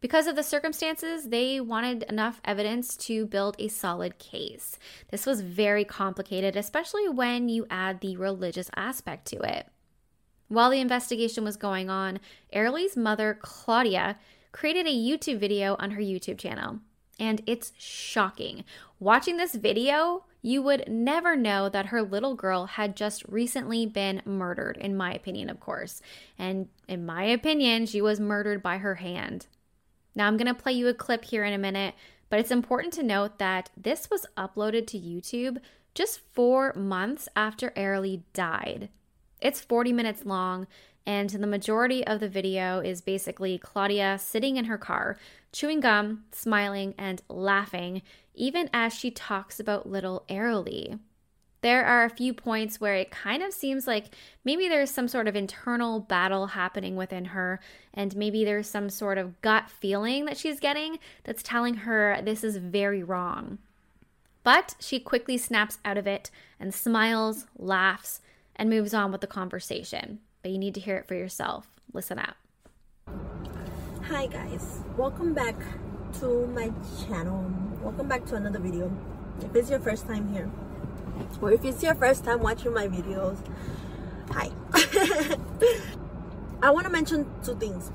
Because 0.00 0.28
of 0.28 0.36
the 0.36 0.44
circumstances, 0.44 1.30
they 1.30 1.60
wanted 1.60 2.04
enough 2.04 2.40
evidence 2.44 2.96
to 2.98 3.26
build 3.26 3.56
a 3.58 3.66
solid 3.66 4.20
case. 4.20 4.78
This 5.10 5.26
was 5.26 5.40
very 5.40 5.84
complicated, 5.84 6.54
especially 6.54 7.08
when 7.08 7.48
you 7.48 7.66
add 7.68 8.00
the 8.00 8.16
religious 8.16 8.70
aspect 8.76 9.26
to 9.26 9.40
it. 9.40 9.66
While 10.46 10.70
the 10.70 10.80
investigation 10.80 11.42
was 11.42 11.56
going 11.56 11.90
on, 11.90 12.20
Arely's 12.52 12.96
mother, 12.96 13.36
Claudia, 13.42 14.18
created 14.52 14.86
a 14.86 14.90
YouTube 14.90 15.40
video 15.40 15.74
on 15.80 15.90
her 15.90 16.00
YouTube 16.00 16.38
channel. 16.38 16.78
And 17.18 17.42
it's 17.44 17.72
shocking. 17.76 18.62
Watching 19.00 19.36
this 19.36 19.56
video, 19.56 20.22
you 20.42 20.62
would 20.62 20.84
never 20.88 21.36
know 21.36 21.68
that 21.68 21.86
her 21.86 22.02
little 22.02 22.34
girl 22.34 22.66
had 22.66 22.96
just 22.96 23.24
recently 23.28 23.86
been 23.86 24.22
murdered, 24.24 24.76
in 24.76 24.96
my 24.96 25.12
opinion, 25.12 25.50
of 25.50 25.60
course. 25.60 26.00
And 26.38 26.68
in 26.86 27.04
my 27.04 27.24
opinion, 27.24 27.86
she 27.86 28.00
was 28.00 28.20
murdered 28.20 28.62
by 28.62 28.78
her 28.78 28.96
hand. 28.96 29.46
Now, 30.14 30.26
I'm 30.26 30.36
going 30.36 30.46
to 30.46 30.54
play 30.54 30.72
you 30.72 30.88
a 30.88 30.94
clip 30.94 31.24
here 31.24 31.44
in 31.44 31.52
a 31.52 31.58
minute, 31.58 31.94
but 32.30 32.38
it's 32.38 32.50
important 32.50 32.92
to 32.94 33.02
note 33.02 33.38
that 33.38 33.70
this 33.76 34.10
was 34.10 34.26
uploaded 34.36 34.86
to 34.88 34.98
YouTube 34.98 35.58
just 35.94 36.20
four 36.32 36.72
months 36.74 37.28
after 37.34 37.70
Arely 37.70 38.22
died. 38.32 38.88
It's 39.40 39.60
40 39.60 39.92
minutes 39.92 40.24
long, 40.24 40.66
and 41.06 41.30
the 41.30 41.46
majority 41.46 42.06
of 42.06 42.20
the 42.20 42.28
video 42.28 42.80
is 42.80 43.00
basically 43.00 43.58
Claudia 43.58 44.18
sitting 44.18 44.56
in 44.56 44.66
her 44.66 44.78
car, 44.78 45.16
chewing 45.52 45.80
gum, 45.80 46.24
smiling, 46.32 46.94
and 46.98 47.22
laughing, 47.28 48.02
even 48.38 48.70
as 48.72 48.94
she 48.94 49.10
talks 49.10 49.60
about 49.60 49.88
little 49.88 50.24
Arely. 50.28 50.98
There 51.60 51.84
are 51.84 52.04
a 52.04 52.10
few 52.10 52.32
points 52.32 52.80
where 52.80 52.94
it 52.94 53.10
kind 53.10 53.42
of 53.42 53.52
seems 53.52 53.86
like 53.86 54.14
maybe 54.44 54.68
there's 54.68 54.92
some 54.92 55.08
sort 55.08 55.26
of 55.26 55.34
internal 55.34 55.98
battle 55.98 56.46
happening 56.46 56.94
within 56.94 57.26
her, 57.26 57.58
and 57.92 58.16
maybe 58.16 58.44
there's 58.44 58.68
some 58.68 58.88
sort 58.90 59.18
of 59.18 59.40
gut 59.42 59.68
feeling 59.68 60.24
that 60.26 60.38
she's 60.38 60.60
getting 60.60 61.00
that's 61.24 61.42
telling 61.42 61.74
her 61.74 62.20
this 62.22 62.44
is 62.44 62.58
very 62.58 63.02
wrong. 63.02 63.58
But 64.44 64.76
she 64.78 65.00
quickly 65.00 65.36
snaps 65.36 65.78
out 65.84 65.98
of 65.98 66.06
it 66.06 66.30
and 66.60 66.72
smiles, 66.72 67.46
laughs, 67.58 68.20
and 68.54 68.70
moves 68.70 68.94
on 68.94 69.10
with 69.10 69.20
the 69.20 69.26
conversation. 69.26 70.20
But 70.42 70.52
you 70.52 70.58
need 70.58 70.74
to 70.74 70.80
hear 70.80 70.96
it 70.96 71.08
for 71.08 71.14
yourself. 71.14 71.66
Listen 71.92 72.20
up. 72.20 72.36
Hi, 74.04 74.26
guys, 74.28 74.78
welcome 74.96 75.34
back 75.34 75.56
to 76.20 76.46
my 76.48 76.72
channel. 77.06 77.48
Welcome 77.80 78.08
back 78.08 78.24
to 78.26 78.34
another 78.34 78.58
video. 78.58 78.90
If 79.40 79.54
it's 79.54 79.70
your 79.70 79.78
first 79.78 80.06
time 80.06 80.32
here, 80.32 80.50
or 81.40 81.52
if 81.52 81.64
it's 81.64 81.80
your 81.80 81.94
first 81.94 82.24
time 82.24 82.40
watching 82.40 82.74
my 82.74 82.88
videos 82.88 83.38
hi 84.30 84.50
I 86.62 86.70
want 86.70 86.86
to 86.86 86.92
mention 86.92 87.30
two 87.44 87.54
things. 87.54 87.92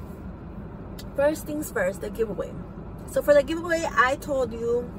First 1.18 1.46
things 1.46 1.70
first, 1.70 2.00
the 2.00 2.10
giveaway. 2.10 2.54
So 3.12 3.22
for 3.22 3.34
the 3.34 3.44
giveaway, 3.44 3.86
I 3.92 4.16
told 4.16 4.54
you, 4.54 4.90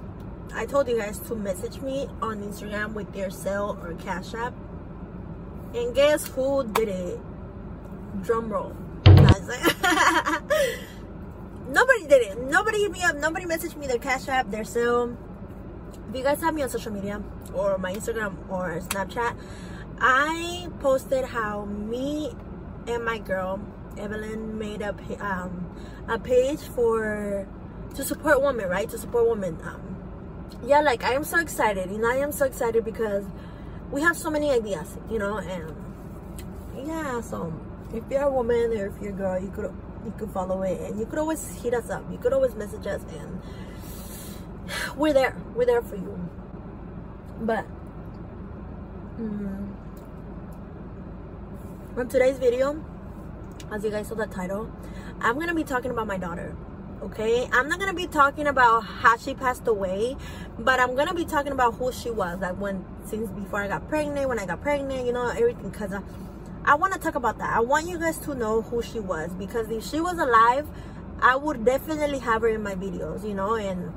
I 0.53 0.67
told 0.67 0.87
you 0.87 0.99
guys 0.99 1.19
to 1.21 1.35
message 1.35 1.81
me 1.81 2.09
on 2.21 2.43
Instagram 2.43 2.93
with 2.93 3.11
their 3.15 3.31
sale 3.31 3.79
or 3.83 3.95
cash 3.95 4.35
app. 4.35 4.53
And 5.75 5.95
guess 5.95 6.27
who 6.27 6.69
did 6.69 6.89
it? 6.89 7.21
Drum 8.23 8.51
roll. 8.51 8.77
nobody 11.75 12.07
did 12.07 12.23
it. 12.23 12.41
Nobody 12.41 12.83
hit 12.83 12.93
me 12.93 13.03
up. 13.03 13.17
Nobody 13.17 13.45
messaged 13.45 13.77
me 13.77 13.87
their 13.87 13.99
cash 13.99 14.29
app, 14.29 14.51
their 14.51 14.65
cell. 14.65 15.17
If 16.09 16.17
you 16.17 16.23
guys 16.23 16.41
have 16.41 16.55
me 16.55 16.63
on 16.63 16.71
social 16.71 16.93
media 16.93 17.21
or 17.53 17.77
my 17.79 17.93
Instagram 17.93 18.37
or 18.49 18.79
Snapchat, 18.81 19.37
I 20.01 20.69
posted 20.81 21.25
how 21.25 21.65
me 21.65 22.33
and 22.87 23.05
my 23.05 23.19
girl 23.19 23.61
Evelyn 23.99 24.59
made 24.59 24.83
a 24.83 24.95
um, 25.21 25.67
a 26.09 26.19
page 26.19 26.61
for 26.61 27.47
to 27.95 28.05
support 28.05 28.43
women, 28.43 28.69
right? 28.69 28.89
To 28.91 28.99
support 28.99 29.29
women. 29.29 29.59
Um, 29.65 29.81
yeah, 30.65 30.81
like 30.81 31.05
I 31.05 31.15
am 31.15 31.25
so 31.25 31.39
excited, 31.39 31.91
and 31.91 32.07
I 32.07 32.17
am 32.17 32.33
so 32.33 32.47
excited 32.47 32.85
because 32.85 33.25
we 33.91 34.01
have 34.03 34.17
so 34.17 34.31
many 34.31 34.51
ideas, 34.51 34.99
you 35.11 35.19
know, 35.19 35.39
and 35.39 35.75
yeah. 36.87 37.21
So 37.21 37.53
if 37.93 38.05
you're 38.11 38.23
a 38.23 38.31
woman 38.31 38.73
or 38.73 38.87
if 38.87 39.01
you're 39.01 39.13
a 39.13 39.17
girl, 39.17 39.39
you 39.39 39.51
could 39.51 39.73
you 40.05 40.13
could 40.19 40.31
follow 40.31 40.63
it, 40.63 40.81
and 40.81 40.99
you 40.99 41.07
could 41.07 41.19
always 41.19 41.63
hit 41.63 41.75
us 41.75 41.91
up. 41.91 42.05
You 42.11 42.19
could 42.19 42.33
always 42.33 42.55
message 42.55 42.87
us, 42.87 43.03
and 43.19 43.41
we're 44.97 45.13
there. 45.13 45.37
We're 45.55 45.67
there 45.67 45.83
for 45.83 45.97
you. 45.97 46.29
But. 47.41 47.65
Mm, 49.19 49.75
on 51.97 52.09
today's 52.09 52.39
video 52.39 52.85
as 53.71 53.85
you 53.85 53.91
guys 53.91 54.09
saw 54.09 54.17
the 54.17 54.27
title 54.27 54.69
i'm 55.21 55.39
gonna 55.39 55.55
be 55.55 55.63
talking 55.63 55.93
about 55.93 56.09
my 56.09 56.19
daughter 56.19 56.57
okay 57.01 57.49
i'm 57.53 57.69
not 57.69 57.79
gonna 57.79 57.95
be 57.95 58.09
talking 58.09 58.49
about 58.49 58.81
how 58.81 59.17
she 59.17 59.33
passed 59.33 59.69
away 59.69 60.17
but 60.59 60.81
i'm 60.81 60.97
gonna 60.97 61.15
be 61.15 61.25
talking 61.25 61.53
about 61.53 61.75
who 61.75 61.93
she 61.93 62.11
was 62.11 62.41
like 62.41 62.61
when 62.61 62.85
since 63.05 63.31
before 63.31 63.63
i 63.63 63.69
got 63.69 63.89
pregnant 63.89 64.29
when 64.29 64.41
i 64.41 64.47
got 64.47 64.61
pregnant 64.61 65.07
you 65.07 65.13
know 65.13 65.29
everything 65.29 65.71
because 65.71 65.93
I, 66.65 66.75
want 66.77 66.93
to 66.95 66.99
talk 66.99 67.15
about 67.15 67.39
that 67.39 67.55
i 67.55 67.61
want 67.61 67.89
you 67.89 67.99
guys 67.99 68.19
to 68.19 68.35
know 68.35 68.63
who 68.63 68.83
she 68.83 69.01
was 69.01 69.31
because 69.35 69.71
if 69.71 69.85
she 69.85 70.01
was 70.01 70.19
alive 70.19 70.67
i 71.21 71.37
would 71.37 71.65
definitely 71.65 72.19
have 72.19 72.43
her 72.43 72.49
in 72.49 72.63
my 72.63 72.75
videos 72.75 73.27
you 73.27 73.35
know 73.35 73.55
and 73.55 73.93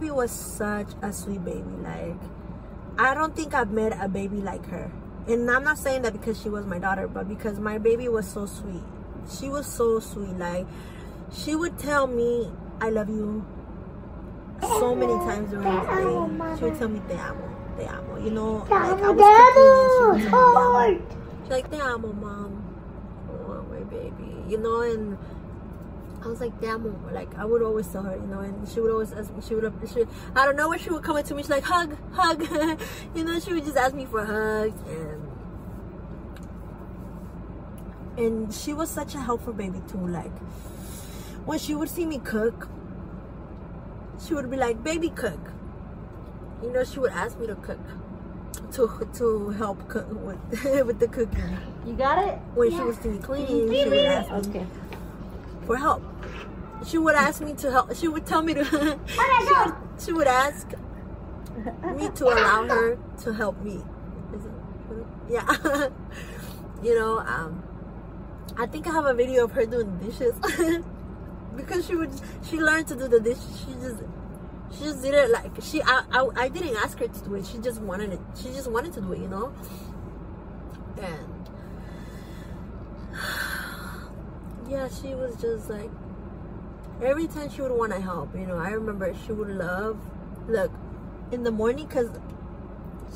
she 0.00 0.10
was 0.10 0.30
such 0.30 0.88
a 1.02 1.12
sweet 1.12 1.44
baby 1.44 1.76
like 1.82 2.20
i 2.98 3.14
don't 3.14 3.34
think 3.36 3.54
i've 3.54 3.70
met 3.70 3.96
a 4.00 4.08
baby 4.08 4.36
like 4.36 4.64
her 4.66 4.90
and 5.26 5.50
I'm 5.50 5.64
not 5.64 5.78
saying 5.78 6.02
that 6.02 6.12
because 6.12 6.40
she 6.40 6.48
was 6.48 6.66
my 6.66 6.78
daughter, 6.78 7.06
but 7.06 7.28
because 7.28 7.58
my 7.58 7.78
baby 7.78 8.08
was 8.08 8.26
so 8.26 8.46
sweet. 8.46 8.82
She 9.38 9.48
was 9.48 9.66
so 9.66 10.00
sweet. 10.00 10.36
Like 10.38 10.66
she 11.32 11.54
would 11.54 11.78
tell 11.78 12.06
me, 12.06 12.50
"I 12.80 12.90
love 12.90 13.08
you," 13.08 13.44
so 14.62 14.94
many 14.94 15.12
times 15.12 15.50
during 15.50 15.64
the 15.64 15.70
day. 15.70 16.56
She 16.58 16.64
would 16.64 16.78
tell 16.78 16.88
me, 16.88 17.00
"Te 17.06 17.14
amo, 17.14 17.48
te 17.76 17.84
amo." 17.84 18.16
You 18.24 18.30
know, 18.30 18.66
like 18.70 19.02
I 19.02 19.10
was 19.10 19.28
cooking 19.54 20.18
and 20.18 20.22
she 20.22 20.26
would 20.26 20.40
She's 21.10 21.19
like, 21.50 21.70
"Te 21.70 21.80
amo, 21.80 22.12
mom." 22.12 22.64
Oh, 23.28 23.62
my 23.70 23.80
baby. 23.80 24.34
You 24.48 24.58
know, 24.58 24.80
and 24.82 25.18
I 26.22 26.28
was 26.28 26.40
like, 26.40 26.60
damn, 26.60 27.12
like 27.12 27.34
I 27.38 27.44
would 27.46 27.62
always 27.62 27.86
tell 27.86 28.02
her, 28.02 28.14
you 28.14 28.26
know, 28.26 28.40
and 28.40 28.68
she 28.68 28.80
would 28.80 28.90
always 28.90 29.12
ask 29.12 29.34
me, 29.34 29.40
she 29.46 29.54
would, 29.54 29.72
she, 29.92 30.04
I 30.36 30.44
don't 30.44 30.56
know 30.56 30.68
where 30.68 30.78
she 30.78 30.90
would 30.90 31.02
come 31.02 31.16
up 31.16 31.24
to 31.26 31.34
me, 31.34 31.42
she's 31.42 31.50
like, 31.50 31.64
hug, 31.64 31.96
hug, 32.12 32.42
you 33.14 33.24
know, 33.24 33.40
she 33.40 33.54
would 33.54 33.64
just 33.64 33.76
ask 33.76 33.94
me 33.94 34.04
for 34.04 34.24
hugs, 34.24 34.78
and 34.86 35.30
and 38.18 38.52
she 38.52 38.74
was 38.74 38.90
such 38.90 39.14
a 39.14 39.18
helpful 39.20 39.54
baby 39.54 39.80
too. 39.88 40.06
Like 40.06 40.36
when 41.46 41.58
she 41.58 41.74
would 41.74 41.88
see 41.88 42.04
me 42.04 42.18
cook, 42.18 42.68
she 44.26 44.34
would 44.34 44.50
be 44.50 44.58
like, 44.58 44.82
"Baby, 44.84 45.08
cook." 45.08 45.40
You 46.62 46.70
know, 46.70 46.84
she 46.84 46.98
would 46.98 47.12
ask 47.12 47.38
me 47.38 47.46
to 47.46 47.54
cook 47.54 47.80
to 48.72 49.08
to 49.14 49.50
help 49.50 49.88
cook 49.88 50.06
with 50.10 50.86
with 50.86 50.98
the 50.98 51.08
cooking. 51.08 51.56
You 51.86 51.94
got 51.94 52.24
it. 52.26 52.38
When 52.54 52.70
yeah. 52.70 52.78
she 52.78 52.84
was 52.84 52.96
doing 52.98 53.22
cleaning, 53.22 53.72
she 53.72 53.88
would 53.88 53.98
ask 53.98 54.48
me. 54.48 54.60
Okay 54.60 54.66
for 55.70 55.76
help. 55.76 56.02
She 56.84 56.98
would 56.98 57.14
ask 57.14 57.40
me 57.40 57.54
to 57.54 57.70
help. 57.70 57.94
She 57.94 58.08
would 58.08 58.26
tell 58.26 58.42
me 58.42 58.54
to. 58.54 58.64
she, 58.66 58.82
would, 58.82 59.74
she 60.04 60.12
would 60.12 60.26
ask 60.26 60.66
me 61.94 62.08
to 62.08 62.24
allow 62.24 62.66
her 62.66 62.98
to 63.22 63.32
help 63.32 63.56
me. 63.62 63.80
Yeah. 65.28 65.46
you 66.82 66.98
know, 66.98 67.20
um, 67.20 67.62
I 68.56 68.66
think 68.66 68.88
I 68.88 68.92
have 68.92 69.06
a 69.06 69.14
video 69.14 69.44
of 69.44 69.52
her 69.52 69.64
doing 69.64 69.96
dishes 69.98 70.34
because 71.56 71.86
she 71.86 71.94
would. 71.94 72.10
She 72.48 72.56
learned 72.56 72.88
to 72.88 72.96
do 72.96 73.06
the 73.06 73.20
dishes. 73.20 73.64
She 73.64 73.72
just. 73.74 74.02
She 74.72 74.84
just 74.84 75.02
did 75.02 75.14
it 75.14 75.30
like 75.30 75.50
she. 75.62 75.82
I, 75.82 76.04
I. 76.12 76.28
I 76.36 76.48
didn't 76.48 76.76
ask 76.76 76.98
her 76.98 77.08
to 77.08 77.20
do 77.24 77.34
it. 77.34 77.46
She 77.46 77.58
just 77.58 77.80
wanted 77.80 78.12
it. 78.12 78.20
She 78.40 78.48
just 78.50 78.70
wanted 78.70 78.92
to 78.94 79.00
do 79.00 79.12
it. 79.12 79.20
You 79.20 79.28
know. 79.28 79.52
And 81.00 81.50
yeah, 84.70 84.88
she 84.88 85.14
was 85.14 85.36
just 85.40 85.68
like 85.70 85.90
every 87.02 87.26
time 87.26 87.50
she 87.50 87.62
would 87.62 87.72
want 87.72 87.92
to 87.92 88.00
help. 88.00 88.34
You 88.34 88.46
know, 88.46 88.58
I 88.58 88.70
remember 88.70 89.14
she 89.26 89.32
would 89.32 89.48
love 89.48 89.98
look 90.48 90.72
in 91.32 91.42
the 91.42 91.50
morning 91.50 91.86
because 91.86 92.10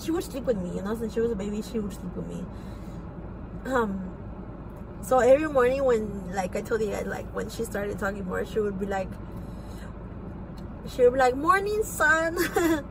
she 0.02 0.10
would 0.10 0.24
sleep 0.24 0.44
with 0.44 0.56
me. 0.56 0.76
You 0.76 0.82
know, 0.82 0.96
since 0.96 1.14
she 1.14 1.20
was 1.20 1.30
a 1.30 1.36
baby, 1.36 1.62
she 1.62 1.78
would 1.78 1.92
sleep 1.92 2.16
with 2.16 2.26
me. 2.26 2.44
Um. 3.66 4.10
So 5.02 5.18
every 5.18 5.48
morning 5.48 5.84
when, 5.84 6.34
like 6.34 6.56
I 6.56 6.62
told 6.62 6.80
you 6.80 6.88
like 7.04 7.26
when 7.34 7.50
she 7.50 7.64
started 7.64 7.98
talking 7.98 8.24
more, 8.24 8.46
she 8.46 8.58
would 8.58 8.80
be 8.80 8.86
like, 8.86 9.08
she 10.94 11.02
would 11.02 11.14
be 11.14 11.18
like, 11.18 11.36
"Morning, 11.36 11.82
sun." 11.82 12.36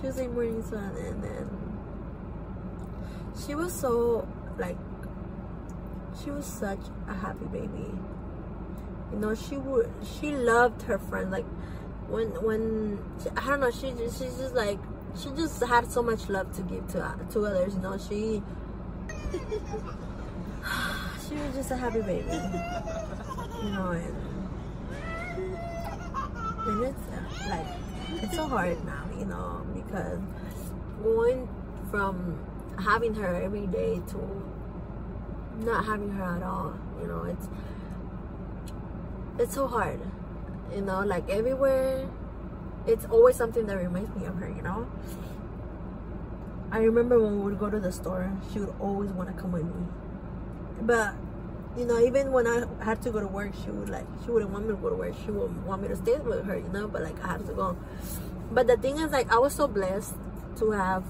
she 0.00 0.06
would 0.06 0.14
say, 0.14 0.28
"Morning, 0.28 0.62
sun," 0.62 0.94
and 0.98 1.22
then 1.22 1.60
she 3.46 3.54
was 3.54 3.72
so 3.72 4.26
like 4.58 4.76
she 6.22 6.30
was 6.30 6.44
such 6.44 6.80
a 7.08 7.14
happy 7.14 7.46
baby 7.46 7.90
you 9.12 9.18
know 9.18 9.34
she 9.34 9.56
would 9.56 9.90
she 10.02 10.30
loved 10.30 10.82
her 10.82 10.98
friend 10.98 11.30
like 11.30 11.46
when 12.08 12.28
when 12.44 12.98
i 13.36 13.46
don't 13.46 13.60
know 13.60 13.70
she 13.70 13.92
just 13.92 14.18
she's 14.18 14.36
just 14.36 14.54
like 14.54 14.78
she 15.18 15.30
just 15.30 15.62
had 15.64 15.90
so 15.90 16.02
much 16.02 16.28
love 16.28 16.52
to 16.54 16.62
give 16.62 16.86
to 16.88 17.14
to 17.30 17.44
others 17.46 17.74
you 17.74 17.80
know 17.80 17.96
she 17.96 18.42
she 21.28 21.34
was 21.34 21.54
just 21.54 21.70
a 21.70 21.76
happy 21.76 22.02
baby 22.02 22.24
you 23.62 23.70
know 23.70 23.90
and 23.90 24.19
and 26.66 26.84
it's 26.84 27.48
like 27.48 27.66
it's 28.22 28.34
so 28.34 28.46
hard 28.46 28.84
now 28.84 29.04
you 29.18 29.24
know 29.24 29.64
because 29.74 30.18
going 31.02 31.48
from 31.90 32.38
having 32.78 33.14
her 33.14 33.34
every 33.42 33.66
day 33.66 34.00
to 34.08 34.18
not 35.58 35.84
having 35.84 36.10
her 36.10 36.24
at 36.24 36.42
all 36.42 36.74
you 37.00 37.06
know 37.06 37.24
it's 37.24 37.48
it's 39.38 39.54
so 39.54 39.66
hard 39.66 40.00
you 40.74 40.80
know 40.80 41.00
like 41.00 41.28
everywhere 41.28 42.08
it's 42.86 43.04
always 43.06 43.36
something 43.36 43.66
that 43.66 43.76
reminds 43.76 44.14
me 44.16 44.26
of 44.26 44.36
her 44.36 44.48
you 44.48 44.62
know? 44.62 44.86
I 46.72 46.78
remember 46.78 47.18
when 47.20 47.38
we 47.38 47.50
would 47.50 47.58
go 47.58 47.68
to 47.68 47.80
the 47.80 47.92
store 47.92 48.30
she 48.52 48.60
would 48.60 48.74
always 48.80 49.10
want 49.10 49.34
to 49.34 49.40
come 49.40 49.52
with 49.52 49.64
me. 49.64 49.86
But 50.82 51.14
you 51.76 51.84
know 51.84 51.98
even 52.00 52.32
when 52.32 52.46
i 52.46 52.64
had 52.84 53.00
to 53.00 53.10
go 53.10 53.20
to 53.20 53.28
work 53.28 53.52
she 53.64 53.70
would 53.70 53.88
like 53.88 54.06
she 54.24 54.30
wouldn't 54.30 54.50
want 54.50 54.66
me 54.66 54.74
to 54.74 54.80
go 54.80 54.90
to 54.90 54.96
work. 54.96 55.14
She 55.24 55.30
would 55.30 55.64
want 55.64 55.82
me 55.82 55.88
to 55.88 55.96
stay 55.96 56.16
with 56.18 56.44
her 56.44 56.56
you 56.56 56.68
know 56.72 56.88
but 56.88 57.02
like 57.02 57.22
i 57.24 57.28
had 57.28 57.46
to 57.46 57.52
go. 57.52 57.76
But 58.50 58.66
the 58.66 58.76
thing 58.76 58.98
is 58.98 59.12
like 59.12 59.30
i 59.32 59.38
was 59.38 59.54
so 59.54 59.68
blessed 59.68 60.14
to 60.58 60.72
have 60.72 61.04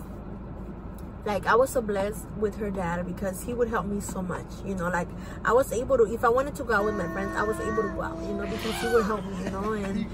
like 1.24 1.46
I 1.46 1.54
was 1.54 1.70
so 1.70 1.82
blessed 1.82 2.26
with 2.38 2.56
her 2.56 2.70
dad 2.70 3.06
because 3.06 3.42
he 3.42 3.52
would 3.52 3.68
help 3.68 3.86
me 3.86 4.00
so 4.00 4.22
much 4.22 4.46
you 4.64 4.74
know 4.74 4.88
like 4.88 5.08
I 5.44 5.52
was 5.52 5.72
able 5.72 5.98
to 5.98 6.04
if 6.04 6.24
I 6.24 6.28
wanted 6.28 6.54
to 6.56 6.64
go 6.64 6.74
out 6.74 6.84
with 6.84 6.94
my 6.94 7.12
friends 7.12 7.36
I 7.36 7.42
was 7.42 7.60
able 7.60 7.82
to 7.82 7.88
go 7.90 8.02
out 8.02 8.18
you 8.22 8.32
know 8.34 8.46
because 8.46 8.80
he 8.80 8.88
would 8.88 9.04
help 9.04 9.24
me 9.24 9.44
you 9.44 9.50
know 9.50 9.72
and 9.72 10.06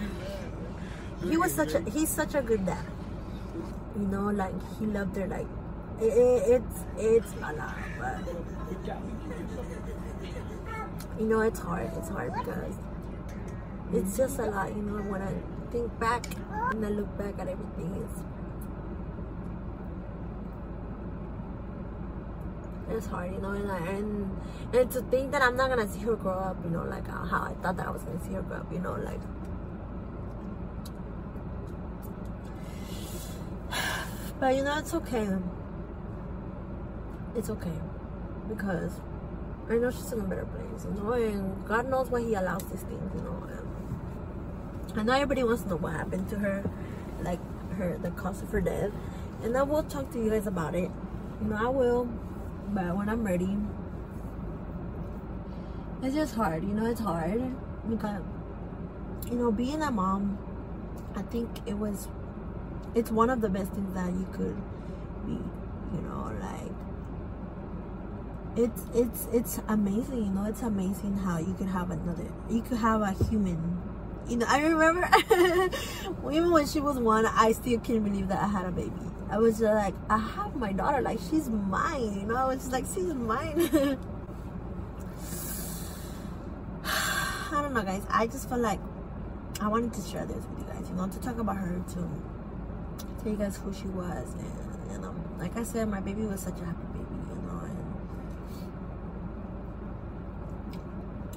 he 1.31 1.37
was 1.37 1.55
such 1.55 1.75
a 1.75 1.81
he's 1.91 2.09
such 2.09 2.35
a 2.35 2.43
good 2.43 2.67
dad 2.67 2.85
you 3.97 4.07
know 4.07 4.31
like 4.31 4.55
he 4.79 4.87
loved 4.87 5.17
her 5.17 5.27
like 5.27 5.47
it, 6.01 6.13
it, 6.13 6.61
it's 6.61 6.85
it's 6.99 7.33
a 7.35 7.53
lot 7.53 7.77
but 7.99 8.19
you 11.19 11.27
know 11.27 11.41
it's 11.41 11.61
hard 11.61 11.91
it's 11.97 12.09
hard 12.09 12.33
because 12.35 12.75
it's 13.93 14.17
just 14.17 14.39
a 14.39 14.47
lot 14.47 14.69
you 14.69 14.83
know 14.83 15.03
when 15.11 15.23
I 15.23 15.33
think 15.71 15.99
back 15.99 16.27
and 16.71 16.85
I 16.85 16.91
look 16.91 17.17
back 17.19 17.39
at 17.39 17.49
everything 17.49 18.05
it's 18.05 18.23
it's 22.89 23.07
hard, 23.07 23.33
you 23.33 23.39
know, 23.41 23.51
and, 23.51 23.71
and 23.71 24.41
and 24.73 24.91
to 24.91 25.01
think 25.03 25.33
that 25.33 25.43
I'm 25.43 25.57
not 25.57 25.69
gonna 25.71 25.89
see 25.89 26.01
her 26.01 26.17
grow 26.17 26.33
up, 26.33 26.57
you 26.65 26.71
know, 26.71 26.85
like 26.85 27.09
uh, 27.09 27.25
how 27.25 27.43
I 27.43 27.55
thought 27.63 27.77
that 27.77 27.87
I 27.87 27.91
was 27.91 28.03
gonna 28.03 28.23
see 28.25 28.33
her 28.33 28.43
grow 28.43 28.59
up, 28.59 28.73
you 28.73 28.79
know, 28.79 28.95
like. 28.95 29.21
But 34.41 34.55
you 34.55 34.65
know, 34.65 34.79
it's 34.79 34.95
okay. 34.95 35.29
It's 37.35 37.51
okay 37.51 37.79
because 38.49 38.93
I 39.69 39.75
know 39.77 39.91
she's 39.91 40.13
in 40.13 40.21
a 40.21 40.23
better 40.23 40.47
place, 40.47 40.85
you 40.85 41.03
know, 41.03 41.13
and 41.13 41.67
God 41.67 41.89
knows 41.91 42.09
why 42.09 42.21
He 42.21 42.35
allows 42.35 42.63
these 42.65 42.83
things, 42.83 43.11
you 43.15 43.23
know. 43.23 43.43
And 44.91 45.01
I 45.01 45.03
know 45.03 45.13
everybody 45.13 45.43
wants 45.45 45.63
to 45.63 45.71
know 45.71 45.77
what 45.77 45.93
happened 45.93 46.29
to 46.31 46.37
her, 46.37 46.65
like 47.23 47.41
her, 47.77 47.99
the 48.01 48.11
cause 48.13 48.43
of 48.43 48.51
her 48.51 48.61
death, 48.61 48.93
and 49.43 49.57
I 49.57 49.63
will 49.63 49.83
talk 49.83 50.11
to 50.13 50.19
you 50.23 50.31
guys 50.31 50.47
about 50.47 50.75
it. 50.75 50.91
You 51.43 51.49
know, 51.51 51.57
I 51.57 51.69
will, 51.69 52.09
but 52.69 52.97
when 52.97 53.09
I'm 53.09 53.25
ready. 53.25 53.57
It's 56.03 56.15
just 56.15 56.35
hard, 56.35 56.63
you 56.63 56.75
know, 56.75 56.87
it's 56.87 57.01
hard 57.01 57.41
because, 57.89 58.23
you 59.31 59.37
know, 59.37 59.51
being 59.51 59.83
a 59.83 59.91
mom, 59.91 60.39
I 61.17 61.23
think 61.23 61.49
it 61.67 61.79
was, 61.79 62.07
it's 62.95 63.11
one 63.11 63.31
of 63.31 63.41
the 63.41 63.49
best 63.49 63.73
things 63.73 63.95
that 63.95 64.13
you 64.13 64.27
could 64.31 64.57
be, 65.25 65.33
you 65.33 66.03
know, 66.03 66.33
like, 66.39 66.71
it's 68.57 68.83
it's 68.95 69.29
it's 69.33 69.61
amazing 69.69 70.25
you 70.25 70.31
know 70.31 70.45
it's 70.45 70.62
amazing 70.62 71.16
how 71.19 71.38
you 71.38 71.55
could 71.55 71.66
have 71.66 71.90
another 71.90 72.27
you 72.49 72.62
could 72.62 72.79
have 72.79 73.03
a 73.03 73.12
human. 73.25 73.83
You 74.29 74.38
know 74.38 74.47
i 74.49 74.61
remember 74.61 75.09
even 76.33 76.51
when 76.51 76.66
she 76.66 76.81
was 76.81 76.99
one 76.99 77.27
i 77.27 77.53
still 77.53 77.79
can't 77.81 78.03
believe 78.03 78.29
that 78.29 78.42
i 78.42 78.49
had 78.49 78.66
a 78.66 78.73
baby. 78.73 78.90
I 79.31 79.38
was 79.38 79.59
just 79.59 79.73
like 79.75 79.95
i 80.11 80.19
have 80.19 80.57
my 80.57 80.73
daughter 80.73 81.01
like 81.01 81.21
she's 81.31 81.49
mine 81.49 82.21
you 82.21 82.27
know 82.27 82.37
i 82.37 82.45
was 82.45 82.59
just 82.59 82.73
like 82.73 82.87
she's 82.87 83.12
mine. 83.14 83.99
I 86.85 87.62
don't 87.62 87.75
know 87.75 87.83
guys. 87.83 88.03
I 88.11 88.27
just 88.27 88.49
felt 88.49 88.61
like 88.61 88.81
i 89.61 89.69
wanted 89.69 89.92
to 89.92 90.03
share 90.03 90.27
this 90.27 90.45
with 90.45 90.59
you 90.59 90.64
guys 90.73 90.88
you 90.88 90.95
know 90.97 91.09
to 91.09 91.19
talk 91.21 91.38
about 91.38 91.57
her 91.57 91.83
to 91.88 92.09
tell 93.23 93.33
you 93.33 93.38
guys 93.38 93.57
who 93.57 93.73
she 93.73 93.87
was 93.88 94.35
and 94.35 94.90
you 94.90 94.97
um, 94.97 95.03
know 95.03 95.14
like 95.38 95.57
i 95.57 95.62
said 95.62 95.88
my 95.88 96.01
baby 96.01 96.23
was 96.23 96.40
such 96.40 96.59
a 96.61 96.64
happy 96.64 96.85
baby 96.92 97.05
you 97.31 97.37
know 97.47 97.59
and 97.64 97.79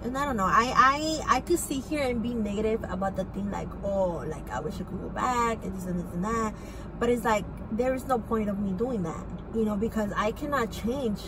and 0.03 0.17
I 0.17 0.25
don't 0.25 0.38
know. 0.38 0.45
I 0.45 0.73
I 0.75 1.38
I 1.38 1.41
could 1.41 1.59
sit 1.59 1.83
here 1.85 2.03
and 2.03 2.21
be 2.21 2.33
negative 2.33 2.83
about 2.89 3.15
the 3.15 3.25
thing, 3.25 3.51
like 3.51 3.69
oh, 3.83 4.23
like 4.27 4.49
I 4.49 4.59
wish 4.59 4.75
I 4.75 4.83
could 4.83 5.01
go 5.01 5.09
back 5.09 5.63
and 5.63 5.75
this 5.75 5.85
and 5.85 5.99
this 5.99 6.13
and 6.13 6.23
that. 6.23 6.53
But 6.99 7.09
it's 7.09 7.23
like 7.23 7.45
there 7.71 7.93
is 7.93 8.07
no 8.07 8.19
point 8.19 8.49
of 8.49 8.59
me 8.59 8.71
doing 8.71 9.03
that, 9.03 9.25
you 9.53 9.65
know, 9.65 9.75
because 9.75 10.12
I 10.15 10.31
cannot 10.31 10.71
change 10.71 11.19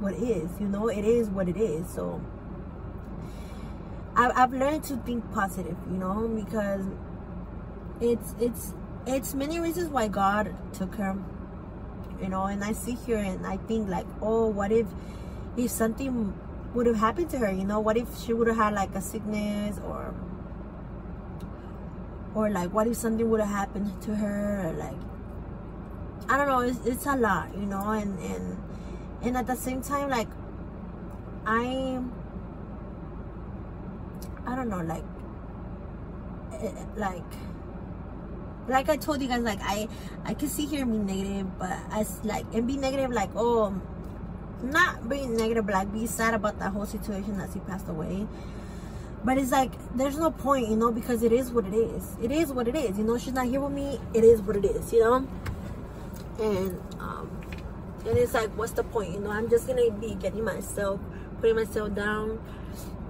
what 0.00 0.14
is. 0.14 0.50
You 0.60 0.68
know, 0.68 0.88
it 0.88 1.04
is 1.04 1.28
what 1.28 1.48
it 1.48 1.56
is. 1.56 1.88
So 1.88 2.20
I, 4.16 4.30
I've 4.34 4.52
learned 4.52 4.84
to 4.84 4.96
think 4.98 5.30
positive, 5.32 5.76
you 5.90 5.98
know, 5.98 6.28
because 6.28 6.84
it's 8.00 8.34
it's 8.40 8.74
it's 9.06 9.34
many 9.34 9.60
reasons 9.60 9.90
why 9.90 10.08
God 10.08 10.54
took 10.72 10.94
her, 10.94 11.16
you 12.20 12.28
know. 12.28 12.44
And 12.44 12.64
I 12.64 12.72
sit 12.72 12.98
here 13.06 13.18
and 13.18 13.46
I 13.46 13.58
think 13.58 13.88
like, 13.88 14.06
oh, 14.20 14.46
what 14.46 14.72
if 14.72 14.86
if 15.56 15.70
something 15.70 16.32
would 16.74 16.86
have 16.86 16.96
happened 16.96 17.30
to 17.30 17.38
her. 17.38 17.52
You 17.52 17.64
know 17.64 17.80
what 17.80 17.96
if 17.96 18.18
she 18.18 18.32
would 18.32 18.48
have 18.48 18.56
had 18.56 18.74
like 18.74 18.94
a 18.94 19.00
sickness 19.00 19.78
or 19.86 20.14
or 22.34 22.50
like 22.50 22.72
what 22.72 22.86
if 22.86 22.96
something 22.96 23.28
would 23.28 23.40
have 23.40 23.48
happened 23.48 23.90
to 24.02 24.14
her 24.14 24.66
or 24.66 24.72
like 24.72 24.96
i 26.28 26.36
don't 26.36 26.46
know 26.46 26.60
it's, 26.60 26.86
it's 26.86 27.06
a 27.06 27.16
lot 27.16 27.54
you 27.54 27.66
know 27.66 27.90
and 27.90 28.18
and 28.20 28.56
and 29.22 29.36
at 29.36 29.46
the 29.46 29.56
same 29.56 29.82
time 29.82 30.08
like 30.08 30.28
i 31.46 31.98
i 34.46 34.56
don't 34.56 34.68
know 34.68 34.80
like 34.80 35.04
eh, 36.54 36.70
like 36.96 37.22
like 38.68 38.88
I 38.88 38.96
told 38.96 39.20
you 39.20 39.26
guys, 39.26 39.42
like 39.42 39.58
I 39.60 39.88
I 40.24 40.34
can 40.34 40.48
see 40.48 40.66
here 40.66 40.82
and 40.82 40.92
be 40.92 41.14
negative, 41.14 41.58
but 41.58 41.76
as 41.90 42.20
like 42.22 42.46
and 42.54 42.64
be 42.64 42.76
negative, 42.76 43.10
like 43.10 43.30
oh 43.34 43.74
not 44.62 45.08
being 45.08 45.36
negative, 45.36 45.66
but 45.66 45.74
like 45.74 45.92
be 45.92 46.06
sad 46.06 46.34
about 46.34 46.58
that 46.58 46.72
whole 46.72 46.86
situation 46.86 47.38
that 47.38 47.50
she 47.52 47.60
passed 47.60 47.88
away. 47.88 48.26
But 49.24 49.38
it's 49.38 49.52
like 49.52 49.70
there's 49.96 50.18
no 50.18 50.30
point, 50.30 50.68
you 50.68 50.76
know, 50.76 50.90
because 50.90 51.22
it 51.22 51.32
is 51.32 51.50
what 51.50 51.66
it 51.66 51.74
is. 51.74 52.16
It 52.20 52.32
is 52.32 52.52
what 52.52 52.66
it 52.68 52.74
is. 52.74 52.98
You 52.98 53.04
know, 53.04 53.18
she's 53.18 53.32
not 53.32 53.46
here 53.46 53.60
with 53.60 53.72
me. 53.72 54.00
It 54.14 54.24
is 54.24 54.40
what 54.42 54.56
it 54.56 54.64
is, 54.64 54.92
you 54.92 55.00
know. 55.00 55.28
And 56.40 56.80
um, 56.98 57.30
and 58.04 58.18
it's 58.18 58.34
like, 58.34 58.50
what's 58.56 58.72
the 58.72 58.82
point? 58.82 59.12
You 59.12 59.20
know, 59.20 59.30
I'm 59.30 59.48
just 59.48 59.66
gonna 59.66 59.90
be 59.92 60.14
getting 60.14 60.44
myself, 60.44 61.00
putting 61.40 61.56
myself 61.56 61.94
down 61.94 62.40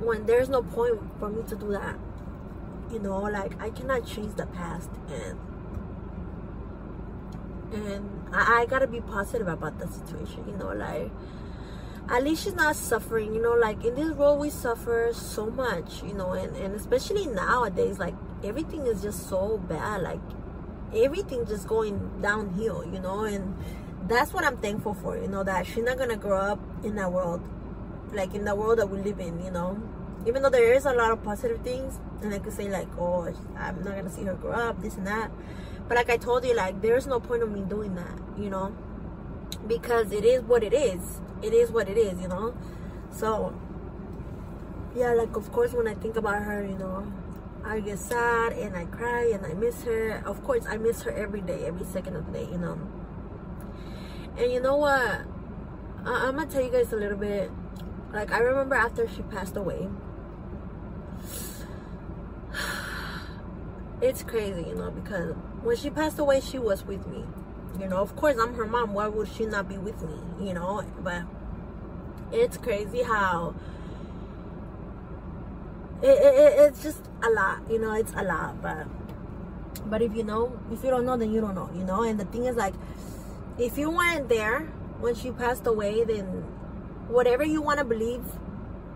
when 0.01 0.27
there's 0.27 0.49
no 0.49 0.63
point 0.63 1.01
for 1.19 1.31
me 1.31 1.43
to 1.49 1.57
do 1.57 1.73
that. 1.73 1.97
You 2.91 2.99
know, 2.99 3.21
like 3.21 3.61
I 3.61 3.71
cannot 3.71 4.07
change 4.07 4.35
the 4.35 4.45
past, 4.47 4.91
and 5.09 5.39
and 7.73 8.11
I, 8.35 8.61
I 8.61 8.67
gotta 8.67 8.87
be 8.87 9.01
positive 9.01 9.49
about 9.49 9.79
the 9.79 9.89
situation. 9.89 10.45
You 10.47 10.59
know, 10.59 10.75
like 10.75 11.11
at 12.09 12.25
least 12.25 12.45
she's 12.45 12.55
not 12.55 12.75
suffering 12.75 13.35
you 13.35 13.41
know 13.41 13.55
like 13.55 13.85
in 13.85 13.95
this 13.95 14.11
world 14.13 14.41
we 14.41 14.51
suffer 14.51 15.11
so 15.13 15.47
much 15.47 16.03
you 16.03 16.13
know 16.13 16.33
and, 16.33 16.57
and 16.57 16.75
especially 16.75 17.27
nowadays 17.27 17.99
like 17.99 18.15
everything 18.43 18.87
is 18.87 19.03
just 19.03 19.29
so 19.29 19.59
bad 19.69 20.03
like 20.03 20.21
everything 20.95 21.47
just 21.47 21.67
going 21.67 22.11
downhill 22.21 22.85
you 22.93 22.99
know 22.99 23.25
and 23.25 23.57
that's 24.09 24.33
what 24.33 24.45
i'm 24.45 24.57
thankful 24.57 24.95
for 24.95 25.17
you 25.17 25.29
know 25.29 25.45
that 25.45 25.67
she's 25.67 25.85
not 25.85 25.97
gonna 25.97 26.17
grow 26.17 26.39
up 26.39 26.59
in 26.85 26.97
that 26.97 27.11
world 27.11 27.41
like 28.13 28.35
in 28.35 28.45
the 28.45 28.55
world 28.55 28.79
that 28.79 28.89
we 28.89 28.99
live 28.99 29.19
in 29.21 29.43
you 29.43 29.51
know. 29.51 29.81
Even 30.25 30.43
though 30.43 30.51
there 30.51 30.73
is 30.73 30.85
a 30.85 30.93
lot 30.93 31.11
of 31.11 31.23
positive 31.25 31.63
things 31.63 31.99
and 32.23 32.33
i 32.33 32.39
could 32.39 32.53
say 32.53 32.69
like 32.69 32.87
oh 32.97 33.33
i'm 33.57 33.83
not 33.83 33.97
gonna 33.97 34.11
see 34.11 34.23
her 34.23 34.35
grow 34.35 34.53
up 34.53 34.81
this 34.81 34.95
and 34.97 35.07
that 35.07 35.33
but 35.89 35.97
like 35.97 36.09
i 36.11 36.17
told 36.17 36.45
you 36.45 36.55
like 36.55 36.81
there's 36.81 37.09
no 37.09 37.19
point 37.19 37.43
of 37.43 37.51
me 37.51 37.63
doing 37.63 37.97
that 37.97 38.19
you 38.39 38.49
know 38.49 38.73
because 39.67 40.13
it 40.13 40.25
is 40.25 40.43
what 40.43 40.63
it 40.63 40.73
is. 40.73 41.21
It 41.43 41.53
is 41.53 41.71
what 41.71 41.89
it 41.89 41.97
is 41.99 42.21
you 42.21 42.29
know? 42.29 42.55
So 43.11 43.55
yeah 44.95 45.13
like 45.15 45.35
of 45.37 45.51
course 45.53 45.73
when 45.73 45.89
i 45.89 45.95
think 45.95 46.17
about 46.17 46.43
her 46.43 46.63
you 46.63 46.77
know 46.77 47.11
i 47.65 47.81
get 47.81 47.99
sad 47.99 48.53
and 48.53 48.77
i 48.77 48.85
cry 48.85 49.31
and 49.33 49.45
i 49.47 49.55
miss 49.55 49.83
her. 49.85 50.23
Of 50.27 50.43
course 50.45 50.65
i 50.69 50.77
miss 50.77 51.03
her 51.03 51.11
every 51.11 51.41
day 51.41 51.65
every 51.67 51.87
second 51.87 52.17
of 52.17 52.27
the 52.27 52.33
day 52.33 52.45
you 52.51 52.59
know? 52.59 52.79
And 54.37 54.53
you 54.53 54.61
know 54.61 54.77
what? 54.77 55.23
I- 56.05 56.27
i'm 56.27 56.37
gonna 56.37 56.47
tell 56.47 56.63
you 56.63 56.71
guys 56.71 56.93
a 56.93 56.97
little 56.97 57.19
bit. 57.19 57.51
Like 58.13 58.31
i 58.33 58.39
remember 58.39 58.75
after 58.75 59.09
she 59.09 59.23
passed 59.23 59.57
away. 59.57 59.89
It's 64.03 64.23
crazy 64.25 64.65
you 64.69 64.75
know 64.75 64.91
because 64.91 65.35
when 65.63 65.77
she 65.77 65.89
passed 65.89 66.19
away 66.19 66.41
she 66.41 66.59
was 66.59 66.85
with 66.85 67.07
me 67.07 67.25
you 67.81 67.89
know 67.89 67.99
of 67.99 68.15
course 68.17 68.37
i'm 68.41 68.55
her 68.55 68.67
mom. 68.67 68.95
Why 68.95 69.09
would 69.09 69.29
she 69.29 69.47
not 69.47 69.69
be 69.69 69.79
with 69.79 70.01
me 70.03 70.47
you 70.47 70.55
know? 70.55 70.85
But 71.03 71.23
it's 72.33 72.57
crazy 72.57 73.03
how 73.03 73.55
it, 76.03 76.09
it, 76.09 76.59
it's 76.59 76.83
just 76.83 77.01
a 77.23 77.31
lot 77.31 77.61
you 77.71 77.79
know 77.79 77.95
it's 77.95 78.13
a 78.15 78.23
lot 78.23 78.61
but 78.63 78.87
but 79.87 80.03
if 80.03 80.15
you 80.15 80.23
know 80.23 80.59
if 80.73 80.83
you 80.85 80.91
don't 80.91 81.05
know 81.05 81.17
then 81.17 81.33
you 81.33 81.41
don't 81.41 81.55
know 81.55 81.71
you 81.75 81.85
know? 81.85 82.03
And 82.03 82.19
the 82.19 82.25
thing 82.27 82.45
is 82.45 82.57
like 82.57 82.75
if 83.59 83.79
you 83.79 83.91
weren't 83.91 84.29
there 84.29 84.61
when 85.01 85.15
she 85.15 85.31
passed 85.31 85.67
away 85.67 86.05
then 86.05 86.25
whatever 87.09 87.45
you 87.45 87.61
want 87.61 87.79
to 87.79 87.85
believe 87.85 88.25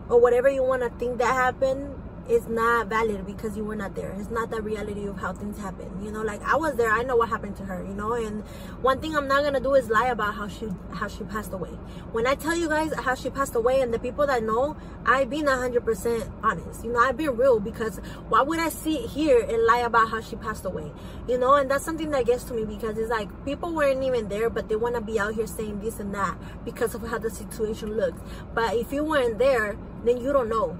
or 0.09 0.21
whatever 0.21 0.49
you 0.49 0.62
want 0.62 0.83
to 0.83 0.91
think 0.91 1.19
that 1.19 1.35
happened 1.35 1.96
is 2.29 2.49
not 2.49 2.89
valid 2.89 3.27
because 3.27 3.57
you 3.57 3.65
were 3.65 3.77
not 3.77 3.95
there. 3.95 4.15
It's 4.19 4.31
not 4.31 4.51
the 4.51 4.61
reality 4.61 5.07
of 5.07 5.19
how 5.19 5.33
things 5.33 5.59
happen. 5.59 5.91
You 6.03 6.11
know, 6.11 6.23
like 6.23 6.43
I 6.43 6.57
was 6.57 6.75
there, 6.75 6.91
I 6.91 7.03
know 7.03 7.17
what 7.17 7.29
happened 7.29 7.57
to 7.57 7.65
her, 7.65 7.85
you 7.85 7.95
know, 7.95 8.15
and 8.15 8.43
one 8.83 9.01
thing 9.01 9.17
I'm 9.17 9.29
not 9.29 9.45
gonna 9.45 9.61
do 9.61 9.75
is 9.75 9.89
lie 9.89 10.09
about 10.09 10.35
how 10.35 10.49
she 10.49 10.69
how 10.93 11.09
she 11.09 11.25
passed 11.25 11.53
away. 11.53 11.71
When 12.12 12.27
I 12.27 12.35
tell 12.35 12.57
you 12.57 12.69
guys 12.69 12.93
how 12.95 13.15
she 13.15 13.31
passed 13.31 13.55
away 13.55 13.81
and 13.81 13.93
the 13.93 13.99
people 13.99 14.27
that 14.27 14.43
know, 14.43 14.77
I've 15.05 15.31
been 15.31 15.47
hundred 15.47 15.85
percent 15.85 16.29
honest. 16.43 16.85
You 16.85 16.93
know, 16.93 16.99
I've 16.99 17.17
been 17.17 17.37
real 17.37 17.61
because 17.61 17.99
why 18.29 18.43
would 18.43 18.59
I 18.59 18.69
sit 18.69 19.03
here 19.11 19.41
and 19.41 19.65
lie 19.65 19.81
about 19.81 20.11
how 20.11 20.21
she 20.21 20.37
passed 20.37 20.65
away? 20.65 20.93
You 21.29 21.39
know, 21.39 21.55
and 21.55 21.71
that's 21.71 21.85
something 21.85 22.11
that 22.11 22.27
gets 22.27 22.45
to 22.45 22.55
me 22.55 22.65
because 22.65 22.99
it's 22.99 23.11
like 23.11 23.29
people 23.45 23.75
weren't 23.75 24.03
even 24.03 24.29
there 24.29 24.51
but 24.51 24.69
they 24.69 24.77
wanna 24.77 25.01
be 25.01 25.19
out 25.19 25.35
here 25.35 25.47
saying 25.47 25.81
this 25.81 26.01
and 26.01 26.15
that 26.15 26.37
because 26.65 26.95
of 26.95 27.03
how 27.03 27.19
the 27.19 27.31
situation 27.31 27.97
looks. 27.97 28.21
But 28.55 28.75
if 28.75 28.93
you 28.93 29.05
weren't 29.05 29.39
there, 29.39 29.77
then 30.05 30.19
you 30.19 30.33
don't 30.33 30.49
know 30.49 30.79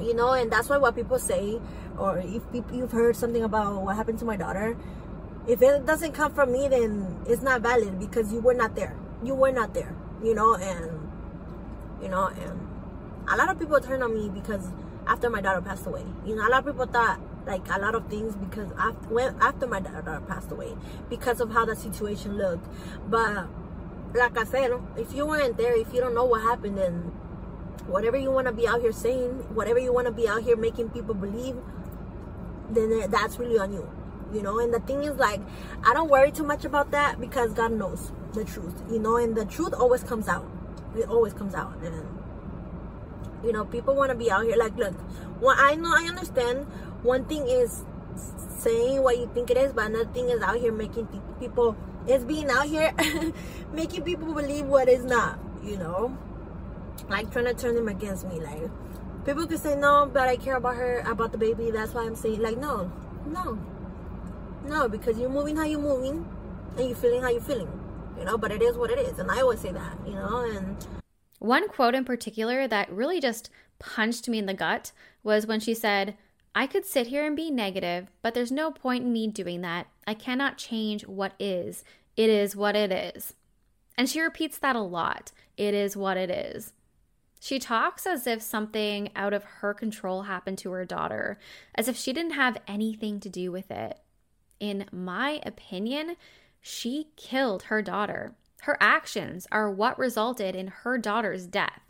you 0.00 0.14
know 0.14 0.32
and 0.32 0.50
that's 0.50 0.68
why 0.68 0.76
what 0.76 0.94
people 0.94 1.18
say 1.18 1.60
or 1.98 2.18
if 2.18 2.42
you've 2.72 2.92
heard 2.92 3.14
something 3.14 3.42
about 3.42 3.82
what 3.82 3.96
happened 3.96 4.18
to 4.18 4.24
my 4.24 4.36
daughter 4.36 4.76
if 5.46 5.60
it 5.60 5.84
doesn't 5.84 6.12
come 6.12 6.32
from 6.32 6.52
me 6.52 6.68
then 6.68 7.20
it's 7.26 7.42
not 7.42 7.60
valid 7.60 7.98
because 7.98 8.32
you 8.32 8.38
were 8.40 8.54
not 8.54 8.76
there. 8.76 8.94
You 9.24 9.34
were 9.34 9.52
not 9.52 9.74
there 9.74 9.94
you 10.22 10.34
know 10.34 10.54
and 10.54 11.08
you 12.00 12.08
know 12.08 12.26
and 12.26 12.68
a 13.28 13.36
lot 13.36 13.48
of 13.50 13.58
people 13.58 13.80
turn 13.80 14.02
on 14.02 14.14
me 14.14 14.28
because 14.28 14.68
after 15.06 15.28
my 15.30 15.40
daughter 15.40 15.60
passed 15.60 15.86
away. 15.86 16.04
You 16.24 16.36
know 16.36 16.46
a 16.46 16.50
lot 16.50 16.60
of 16.60 16.66
people 16.66 16.86
thought 16.86 17.20
like 17.46 17.68
a 17.70 17.78
lot 17.78 17.94
of 17.94 18.06
things 18.08 18.36
because 18.36 18.70
after 18.78 19.08
when 19.08 19.36
after 19.40 19.66
my 19.66 19.80
daughter 19.80 20.22
passed 20.28 20.50
away 20.52 20.74
because 21.10 21.40
of 21.40 21.52
how 21.52 21.64
the 21.64 21.76
situation 21.76 22.36
looked. 22.38 22.66
But 23.08 23.48
like 24.14 24.36
i 24.36 24.44
said 24.44 24.70
if 24.96 25.14
you 25.14 25.26
weren't 25.26 25.56
there 25.56 25.74
if 25.78 25.92
you 25.92 26.00
don't 26.00 26.14
know 26.14 26.24
what 26.24 26.42
happened 26.42 26.76
then 26.76 27.10
whatever 27.86 28.16
you 28.16 28.30
want 28.30 28.46
to 28.46 28.52
be 28.52 28.66
out 28.66 28.80
here 28.80 28.92
saying, 28.92 29.30
whatever 29.54 29.78
you 29.78 29.92
want 29.92 30.06
to 30.06 30.12
be 30.12 30.28
out 30.28 30.42
here 30.42 30.56
making 30.56 30.90
people 30.90 31.14
believe, 31.14 31.56
then 32.70 33.10
that's 33.10 33.38
really 33.38 33.58
on 33.58 33.72
you. 33.72 33.88
You 34.32 34.42
know, 34.42 34.58
and 34.58 34.72
the 34.72 34.80
thing 34.80 35.04
is 35.04 35.16
like 35.16 35.40
I 35.84 35.92
don't 35.92 36.08
worry 36.08 36.32
too 36.32 36.44
much 36.44 36.64
about 36.64 36.90
that 36.92 37.20
because 37.20 37.52
God 37.52 37.72
knows 37.72 38.12
the 38.32 38.44
truth, 38.44 38.82
you 38.90 38.98
know, 38.98 39.16
and 39.16 39.36
the 39.36 39.44
truth 39.44 39.74
always 39.74 40.02
comes 40.02 40.28
out. 40.28 40.48
It 40.96 41.08
always 41.08 41.34
comes 41.34 41.54
out. 41.54 41.76
And 41.82 42.06
You 43.44 43.52
know, 43.52 43.64
people 43.64 43.94
want 43.94 44.10
to 44.10 44.16
be 44.16 44.30
out 44.30 44.44
here. 44.44 44.56
Like, 44.56 44.76
look, 44.76 44.94
well, 45.40 45.56
I 45.58 45.74
know, 45.74 45.92
I 45.94 46.06
understand. 46.08 46.66
One 47.02 47.24
thing 47.24 47.48
is 47.48 47.84
saying 48.58 49.02
what 49.02 49.18
you 49.18 49.30
think 49.34 49.50
it 49.50 49.56
is, 49.56 49.72
but 49.72 49.86
another 49.86 50.10
thing 50.12 50.30
is 50.30 50.40
out 50.40 50.56
here 50.56 50.72
making 50.72 51.08
people. 51.40 51.76
It's 52.06 52.24
being 52.24 52.48
out 52.50 52.66
here 52.66 52.92
making 53.72 54.02
people 54.02 54.32
believe 54.34 54.66
what 54.66 54.88
is 54.88 55.04
not. 55.04 55.38
You 55.62 55.76
know, 55.76 56.16
like 57.08 57.30
trying 57.32 57.46
to 57.46 57.54
turn 57.54 57.74
them 57.74 57.88
against 57.88 58.26
me. 58.26 58.40
Like 58.40 58.70
people 59.24 59.46
could 59.46 59.60
say 59.60 59.76
no, 59.76 60.10
but 60.12 60.28
I 60.28 60.36
care 60.36 60.56
about 60.56 60.76
her, 60.76 61.00
about 61.00 61.32
the 61.32 61.38
baby. 61.38 61.70
That's 61.70 61.92
why 61.94 62.04
I'm 62.04 62.14
saying 62.14 62.40
like 62.40 62.58
no, 62.58 62.90
no, 63.26 63.58
no, 64.66 64.88
because 64.88 65.18
you're 65.18 65.30
moving 65.30 65.56
how 65.56 65.64
you're 65.64 65.80
moving, 65.80 66.26
and 66.76 66.86
you're 66.86 66.96
feeling 66.96 67.22
how 67.22 67.30
you're 67.30 67.40
feeling. 67.40 67.80
You 68.18 68.24
know, 68.24 68.38
but 68.38 68.52
it 68.52 68.62
is 68.62 68.76
what 68.76 68.90
it 68.90 68.98
is, 68.98 69.18
and 69.18 69.30
I 69.30 69.40
always 69.40 69.60
say 69.60 69.72
that. 69.72 69.98
You 70.06 70.14
know, 70.14 70.40
and 70.50 70.76
one 71.38 71.68
quote 71.68 71.94
in 71.94 72.04
particular 72.04 72.68
that 72.68 72.90
really 72.92 73.20
just 73.20 73.50
punched 73.78 74.28
me 74.28 74.38
in 74.38 74.46
the 74.46 74.54
gut 74.54 74.92
was 75.22 75.46
when 75.46 75.60
she 75.60 75.74
said. 75.74 76.16
I 76.54 76.66
could 76.66 76.84
sit 76.84 77.06
here 77.06 77.24
and 77.24 77.34
be 77.34 77.50
negative, 77.50 78.08
but 78.20 78.34
there's 78.34 78.52
no 78.52 78.70
point 78.70 79.04
in 79.04 79.12
me 79.14 79.26
doing 79.26 79.62
that. 79.62 79.86
I 80.06 80.12
cannot 80.12 80.58
change 80.58 81.06
what 81.06 81.32
is. 81.38 81.82
It 82.14 82.28
is 82.28 82.54
what 82.54 82.76
it 82.76 82.92
is. 82.92 83.32
And 83.96 84.08
she 84.08 84.20
repeats 84.20 84.58
that 84.58 84.76
a 84.76 84.80
lot. 84.80 85.32
It 85.56 85.74
is 85.74 85.96
what 85.96 86.16
it 86.16 86.30
is. 86.30 86.72
She 87.44 87.58
talks 87.58 88.06
as 88.06 88.28
if 88.28 88.40
something 88.40 89.10
out 89.16 89.32
of 89.32 89.42
her 89.42 89.74
control 89.74 90.22
happened 90.22 90.58
to 90.58 90.70
her 90.70 90.84
daughter, 90.84 91.40
as 91.74 91.88
if 91.88 91.96
she 91.96 92.12
didn't 92.12 92.34
have 92.34 92.62
anything 92.68 93.18
to 93.18 93.28
do 93.28 93.50
with 93.50 93.68
it. 93.68 93.98
In 94.60 94.86
my 94.92 95.40
opinion, 95.44 96.14
she 96.60 97.08
killed 97.16 97.64
her 97.64 97.82
daughter. 97.82 98.36
Her 98.60 98.76
actions 98.80 99.48
are 99.50 99.68
what 99.68 99.98
resulted 99.98 100.54
in 100.54 100.68
her 100.68 100.98
daughter's 100.98 101.48
death, 101.48 101.80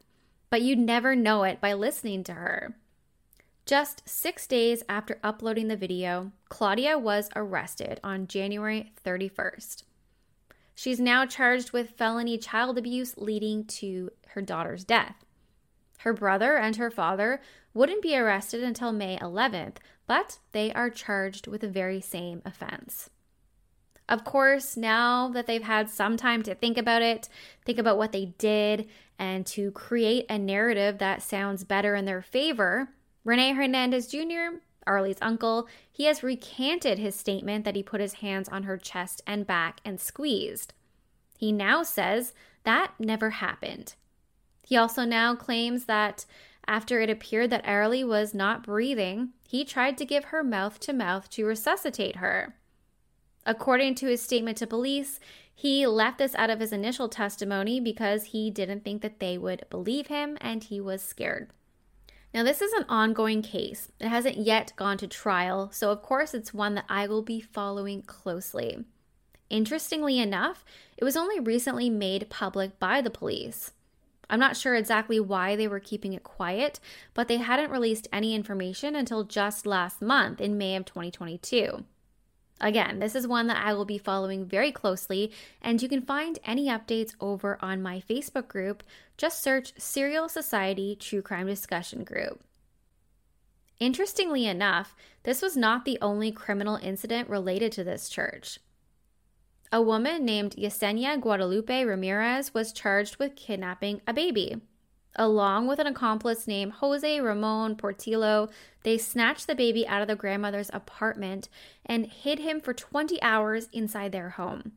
but 0.49 0.63
you'd 0.63 0.79
never 0.79 1.15
know 1.15 1.43
it 1.43 1.61
by 1.61 1.75
listening 1.75 2.25
to 2.25 2.33
her. 2.33 2.75
Just 3.67 4.09
six 4.09 4.47
days 4.47 4.83
after 4.89 5.21
uploading 5.23 5.69
the 5.69 5.77
video, 5.77 6.33
Claudia 6.49 6.99
was 6.99 7.29
arrested 7.37 8.01
on 8.03 8.27
January 8.27 8.91
31st. 9.05 9.83
She's 10.75 10.99
now 10.99 11.27
charged 11.27 11.73
with 11.73 11.91
felony 11.91 12.39
child 12.39 12.79
abuse 12.79 13.19
leading 13.19 13.67
to 13.67 14.13
her 14.29 14.41
daughter's 14.41 14.85
death. 14.85 15.17
Her 16.03 16.13
brother 16.13 16.57
and 16.57 16.75
her 16.77 16.91
father 16.91 17.41
wouldn't 17.75 18.03
be 18.03 18.17
arrested 18.17 18.63
until 18.63 18.91
May 18.91 19.19
11th, 19.19 19.77
but 20.09 20.39
they 20.51 20.73
are 20.73 20.91
charged 20.91 21.47
with 21.47 21.61
the 21.61 21.69
very 21.69 22.01
same 22.01 22.43
offense. 22.45 23.09
Of 24.09 24.25
course, 24.25 24.77
now 24.77 25.29
that 25.29 25.47
they've 25.47 25.63
had 25.63 25.89
some 25.89 26.17
time 26.17 26.43
to 26.43 26.57
think 26.57 26.77
about 26.77 27.03
it, 27.03 27.29
think 27.65 27.79
about 27.79 27.99
what 27.99 28.11
they 28.11 28.35
did, 28.37 28.89
and 29.17 29.47
to 29.47 29.71
create 29.71 30.27
a 30.29 30.39
narrative 30.39 30.99
that 30.99 31.23
sounds 31.23 31.63
better 31.63 31.95
in 31.95 32.05
their 32.05 32.21
favor, 32.21 32.89
Rene 33.25 33.53
Hernandez 33.53 34.09
Jr., 34.09 34.59
Arely's 34.89 35.23
uncle, 35.23 35.69
he 35.91 36.07
has 36.07 36.25
recanted 36.25 36.99
his 36.99 37.15
statement 37.15 37.65
that 37.65 37.77
he 37.77 37.83
put 37.85 38.01
his 38.01 38.15
hands 38.15 38.49
on 38.49 38.65
her 38.65 38.77
chest 38.77 39.23
and 39.25 39.47
back 39.47 39.81
and 39.85 40.01
squeezed. 40.01 40.75
He 41.39 41.53
now 41.53 41.85
says 41.85 42.35
that 42.65 42.93
never 42.99 43.31
happened. 43.31 43.95
He 44.63 44.77
also 44.77 45.05
now 45.05 45.35
claims 45.35 45.85
that 45.87 46.25
after 46.67 47.01
it 47.01 47.11
appeared 47.11 47.51
that 47.51 47.65
Arely 47.65 48.07
was 48.07 48.35
not 48.35 48.63
breathing, 48.63 49.31
he 49.49 49.65
tried 49.65 49.99
to 49.99 50.05
give 50.05 50.27
her 50.27 50.45
mouth 50.45 50.79
to 50.81 50.93
mouth 50.93 51.29
to 51.31 51.45
resuscitate 51.45 52.17
her. 52.17 52.55
According 53.45 53.97
to 53.97 54.07
his 54.07 54.23
statement 54.23 54.59
to 54.59 54.67
police, 54.67 55.19
he 55.55 55.87
left 55.87 56.19
this 56.19 56.35
out 56.37 56.51
of 56.51 56.61
his 56.61 56.73
initial 56.73 57.09
testimony 57.09 57.81
because 57.81 58.27
he 58.27 58.51
didn't 58.51 58.85
think 58.85 59.03
that 59.03 59.19
they 59.19 59.37
would 59.37 59.65
believe 59.69 60.07
him 60.07 60.39
and 60.41 60.63
he 60.65 60.81
was 60.81 61.03
scared. 61.03 61.51
Now, 62.33 62.43
this 62.43 62.63
is 62.63 62.73
an 62.73 62.87
ongoing 62.89 63.43
case. 63.43 63.93
It 64.01 64.09
hasn't 64.09 64.39
yet 64.39 64.73
gone 64.77 64.97
to 64.99 65.07
trial, 65.07 65.71
so 65.71 65.91
of 65.91 66.01
course, 66.01 66.33
it's 66.33 66.55
one 66.55 66.75
that 66.77 66.87
I 66.89 67.07
will 67.07 67.23
be 67.23 67.41
following 67.41 68.03
closely. 68.03 68.85
Interestingly 69.51 70.19
enough, 70.19 70.65
it 70.97 71.05
was 71.05 71.17
only 71.17 71.39
recently 71.41 71.91
made 71.91 72.31
public 72.31 72.79
by 72.79 73.03
the 73.03 73.11
police. 73.11 73.73
I'm 74.33 74.41
not 74.41 74.57
sure 74.57 74.75
exactly 74.75 75.21
why 75.21 75.57
they 75.57 75.69
were 75.69 75.79
keeping 75.79 76.15
it 76.15 76.23
quiet, 76.23 76.81
but 77.13 77.29
they 77.29 77.37
hadn't 77.37 77.71
released 77.71 78.09
any 78.11 78.35
information 78.35 78.97
until 78.97 79.25
just 79.25 79.67
last 79.67 80.01
month 80.01 80.41
in 80.41 80.57
May 80.57 80.75
of 80.75 80.87
2022. 80.87 81.85
Again, 82.59 82.99
this 82.99 83.15
is 83.15 83.27
one 83.27 83.47
that 83.49 83.63
I 83.63 83.75
will 83.75 83.85
be 83.85 83.99
following 83.99 84.47
very 84.47 84.73
closely, 84.73 85.33
and 85.61 85.83
you 85.83 85.89
can 85.89 86.01
find 86.01 86.39
any 86.47 86.69
updates 86.69 87.15
over 87.21 87.59
on 87.61 87.83
my 87.83 88.03
Facebook 88.09 88.49
group. 88.49 88.83
Just 89.19 89.43
search 89.43 89.75
Serial 89.77 90.31
Society 90.31 90.97
True 90.97 91.21
Crime 91.21 91.47
Discussion 91.47 92.03
Group. 92.03 92.43
Interestingly 93.81 94.47
enough, 94.47 94.97
this 95.25 95.43
was 95.43 95.59
not 95.59 95.85
the 95.85 95.99
only 96.01 96.33
criminal 96.33 96.77
incident 96.77 97.29
related 97.29 97.71
to 97.73 97.85
this 97.85 98.09
church. 98.09 98.59
A 99.75 99.81
woman 99.81 100.27
named 100.27 100.55
Yesenia 100.57 101.19
Guadalupe 101.19 101.85
Ramirez 101.85 102.53
was 102.53 102.75
charged 102.75 103.17
with 103.17 103.37
kidnapping 103.37 104.03
a 104.07 104.13
baby. 104.13 104.61
Along 105.17 105.67
with 105.67 105.79
an 105.79 105.87
accomplice 105.87 106.47
named 106.47 106.73
Jose 106.73 107.21
Ramon 107.21 107.77
Portillo, 107.77 108.51
they 108.83 108.99
snatched 108.99 109.47
the 109.47 109.55
baby 109.55 109.89
out 109.89 110.03
of 110.03 110.09
the 110.09 110.15
grandmother's 110.15 110.71
apartment 110.75 111.49
and 111.87 112.05
hid 112.05 112.39
him 112.39 112.61
for 112.61 112.75
20 112.75 113.21
hours 113.23 113.71
inside 113.73 114.13
their 114.13 114.31
home. 114.31 114.73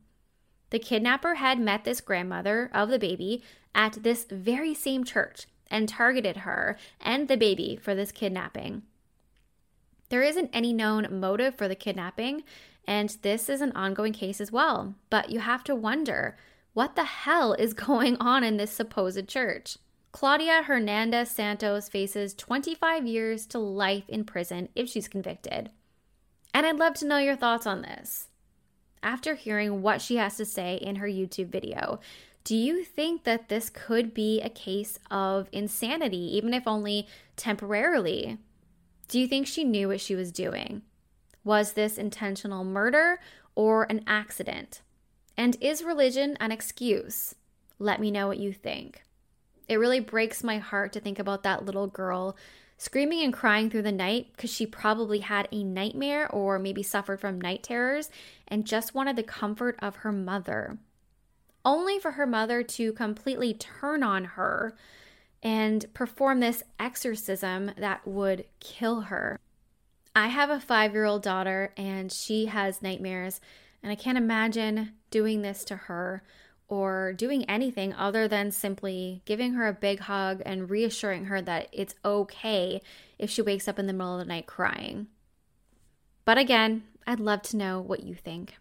The 0.70 0.78
kidnapper 0.78 1.34
had 1.34 1.60
met 1.60 1.84
this 1.84 2.00
grandmother 2.00 2.70
of 2.72 2.88
the 2.88 2.98
baby 2.98 3.42
at 3.74 4.02
this 4.02 4.24
very 4.30 4.72
same 4.72 5.04
church 5.04 5.46
and 5.70 5.90
targeted 5.90 6.38
her 6.38 6.78
and 7.02 7.28
the 7.28 7.36
baby 7.36 7.78
for 7.80 7.94
this 7.94 8.12
kidnapping. 8.12 8.82
There 10.08 10.22
isn't 10.22 10.50
any 10.52 10.72
known 10.72 11.20
motive 11.20 11.56
for 11.56 11.68
the 11.68 11.74
kidnapping, 11.74 12.44
and 12.86 13.16
this 13.22 13.48
is 13.48 13.60
an 13.60 13.72
ongoing 13.72 14.12
case 14.12 14.40
as 14.40 14.52
well. 14.52 14.94
But 15.10 15.30
you 15.30 15.40
have 15.40 15.64
to 15.64 15.74
wonder 15.74 16.36
what 16.72 16.94
the 16.94 17.04
hell 17.04 17.52
is 17.54 17.72
going 17.88 18.16
on 18.18 18.44
in 18.44 18.56
this 18.56 18.70
supposed 18.70 19.28
church? 19.28 19.78
Claudia 20.12 20.62
Hernandez 20.62 21.30
Santos 21.30 21.88
faces 21.88 22.32
25 22.34 23.06
years 23.06 23.44
to 23.46 23.58
life 23.58 24.08
in 24.08 24.24
prison 24.24 24.68
if 24.74 24.88
she's 24.88 25.08
convicted. 25.08 25.70
And 26.54 26.64
I'd 26.64 26.78
love 26.78 26.94
to 26.94 27.06
know 27.06 27.18
your 27.18 27.36
thoughts 27.36 27.66
on 27.66 27.82
this. 27.82 28.28
After 29.02 29.34
hearing 29.34 29.82
what 29.82 30.00
she 30.00 30.16
has 30.16 30.38
to 30.38 30.46
say 30.46 30.76
in 30.76 30.96
her 30.96 31.06
YouTube 31.06 31.48
video, 31.48 32.00
do 32.44 32.56
you 32.56 32.82
think 32.82 33.24
that 33.24 33.48
this 33.48 33.68
could 33.68 34.14
be 34.14 34.40
a 34.40 34.48
case 34.48 34.98
of 35.10 35.48
insanity, 35.52 36.36
even 36.36 36.54
if 36.54 36.66
only 36.66 37.06
temporarily? 37.36 38.38
Do 39.08 39.20
you 39.20 39.28
think 39.28 39.46
she 39.46 39.64
knew 39.64 39.88
what 39.88 40.00
she 40.00 40.14
was 40.14 40.32
doing? 40.32 40.82
Was 41.46 41.74
this 41.74 41.96
intentional 41.96 42.64
murder 42.64 43.20
or 43.54 43.84
an 43.84 44.02
accident? 44.04 44.82
And 45.36 45.56
is 45.60 45.84
religion 45.84 46.36
an 46.40 46.50
excuse? 46.50 47.36
Let 47.78 48.00
me 48.00 48.10
know 48.10 48.26
what 48.26 48.40
you 48.40 48.52
think. 48.52 49.04
It 49.68 49.76
really 49.76 50.00
breaks 50.00 50.42
my 50.42 50.58
heart 50.58 50.92
to 50.94 51.00
think 51.00 51.20
about 51.20 51.44
that 51.44 51.64
little 51.64 51.86
girl 51.86 52.36
screaming 52.78 53.22
and 53.22 53.32
crying 53.32 53.70
through 53.70 53.82
the 53.82 53.92
night 53.92 54.32
because 54.32 54.52
she 54.52 54.66
probably 54.66 55.20
had 55.20 55.46
a 55.52 55.62
nightmare 55.62 56.28
or 56.32 56.58
maybe 56.58 56.82
suffered 56.82 57.20
from 57.20 57.40
night 57.40 57.62
terrors 57.62 58.10
and 58.48 58.66
just 58.66 58.92
wanted 58.92 59.14
the 59.14 59.22
comfort 59.22 59.78
of 59.78 59.98
her 59.98 60.10
mother. 60.10 60.78
Only 61.64 62.00
for 62.00 62.10
her 62.10 62.26
mother 62.26 62.64
to 62.64 62.92
completely 62.92 63.54
turn 63.54 64.02
on 64.02 64.24
her 64.24 64.76
and 65.44 65.86
perform 65.94 66.40
this 66.40 66.64
exorcism 66.80 67.70
that 67.78 68.04
would 68.04 68.46
kill 68.58 69.02
her. 69.02 69.38
I 70.16 70.28
have 70.28 70.48
a 70.48 70.58
five 70.58 70.94
year 70.94 71.04
old 71.04 71.22
daughter 71.22 71.74
and 71.76 72.10
she 72.10 72.46
has 72.46 72.80
nightmares, 72.80 73.38
and 73.82 73.92
I 73.92 73.96
can't 73.96 74.16
imagine 74.16 74.94
doing 75.10 75.42
this 75.42 75.62
to 75.66 75.76
her 75.76 76.22
or 76.68 77.12
doing 77.12 77.44
anything 77.44 77.92
other 77.92 78.26
than 78.26 78.50
simply 78.50 79.20
giving 79.26 79.52
her 79.52 79.68
a 79.68 79.74
big 79.74 80.00
hug 80.00 80.40
and 80.46 80.70
reassuring 80.70 81.26
her 81.26 81.42
that 81.42 81.68
it's 81.70 81.94
okay 82.02 82.80
if 83.18 83.28
she 83.28 83.42
wakes 83.42 83.68
up 83.68 83.78
in 83.78 83.86
the 83.86 83.92
middle 83.92 84.14
of 84.14 84.20
the 84.20 84.24
night 84.24 84.46
crying. 84.46 85.08
But 86.24 86.38
again, 86.38 86.84
I'd 87.06 87.20
love 87.20 87.42
to 87.42 87.58
know 87.58 87.82
what 87.82 88.02
you 88.02 88.14
think. 88.14 88.56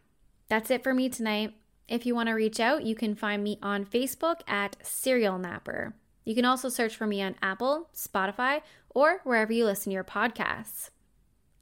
That's 0.50 0.70
it 0.70 0.84
for 0.84 0.94
me 0.94 1.08
tonight. 1.08 1.54
If 1.88 2.06
you 2.06 2.13
want 2.15 2.28
to 2.28 2.34
reach 2.34 2.60
out, 2.60 2.84
you 2.84 2.96
can 2.96 3.15
find 3.15 3.41
me 3.41 3.60
on 3.63 3.86
Facebook 3.86 4.41
at 4.46 4.76
Serial 4.86 5.39
Napper. 5.39 5.94
You 6.26 6.36
can 6.36 6.44
also 6.44 6.68
search 6.68 6.98
for 6.98 7.08
me 7.08 7.22
on 7.22 7.36
Apple, 7.41 7.88
Spotify, 7.96 8.62
or 8.89 9.22
wherever 9.24 9.54
you 9.54 9.63
listen 9.63 9.91
to 9.91 9.94
your 9.94 10.04
podcasts. 10.04 10.89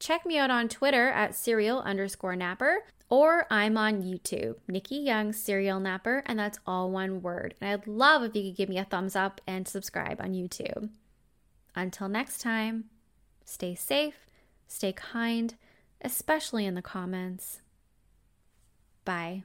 Check 0.03 0.25
me 0.25 0.37
out 0.37 0.51
on 0.51 0.67
Twitter 0.67 1.07
at 1.07 1.33
serial 1.33 1.79
underscore 1.79 2.35
napper 2.35 2.83
or 3.07 3.47
I'm 3.49 3.77
on 3.77 4.03
YouTube, 4.03 4.57
Nikki 4.67 4.97
Young 4.97 5.31
Serial 5.31 5.79
Napper, 5.79 6.23
and 6.25 6.37
that's 6.37 6.59
all 6.67 6.91
one 6.91 7.21
word. 7.21 7.55
And 7.61 7.69
I'd 7.69 7.87
love 7.87 8.21
if 8.21 8.35
you 8.35 8.43
could 8.43 8.57
give 8.57 8.67
me 8.67 8.77
a 8.77 8.83
thumbs 8.83 9.15
up 9.15 9.39
and 9.47 9.65
subscribe 9.65 10.19
on 10.19 10.33
YouTube. 10.33 10.89
Until 11.73 12.09
next 12.09 12.41
time, 12.41 12.89
stay 13.45 13.75
safe, 13.75 14.27
stay 14.67 14.91
kind, 14.91 15.55
especially 16.01 16.65
in 16.65 16.75
the 16.75 16.81
comments. 16.81 17.61
Bye. 19.05 19.43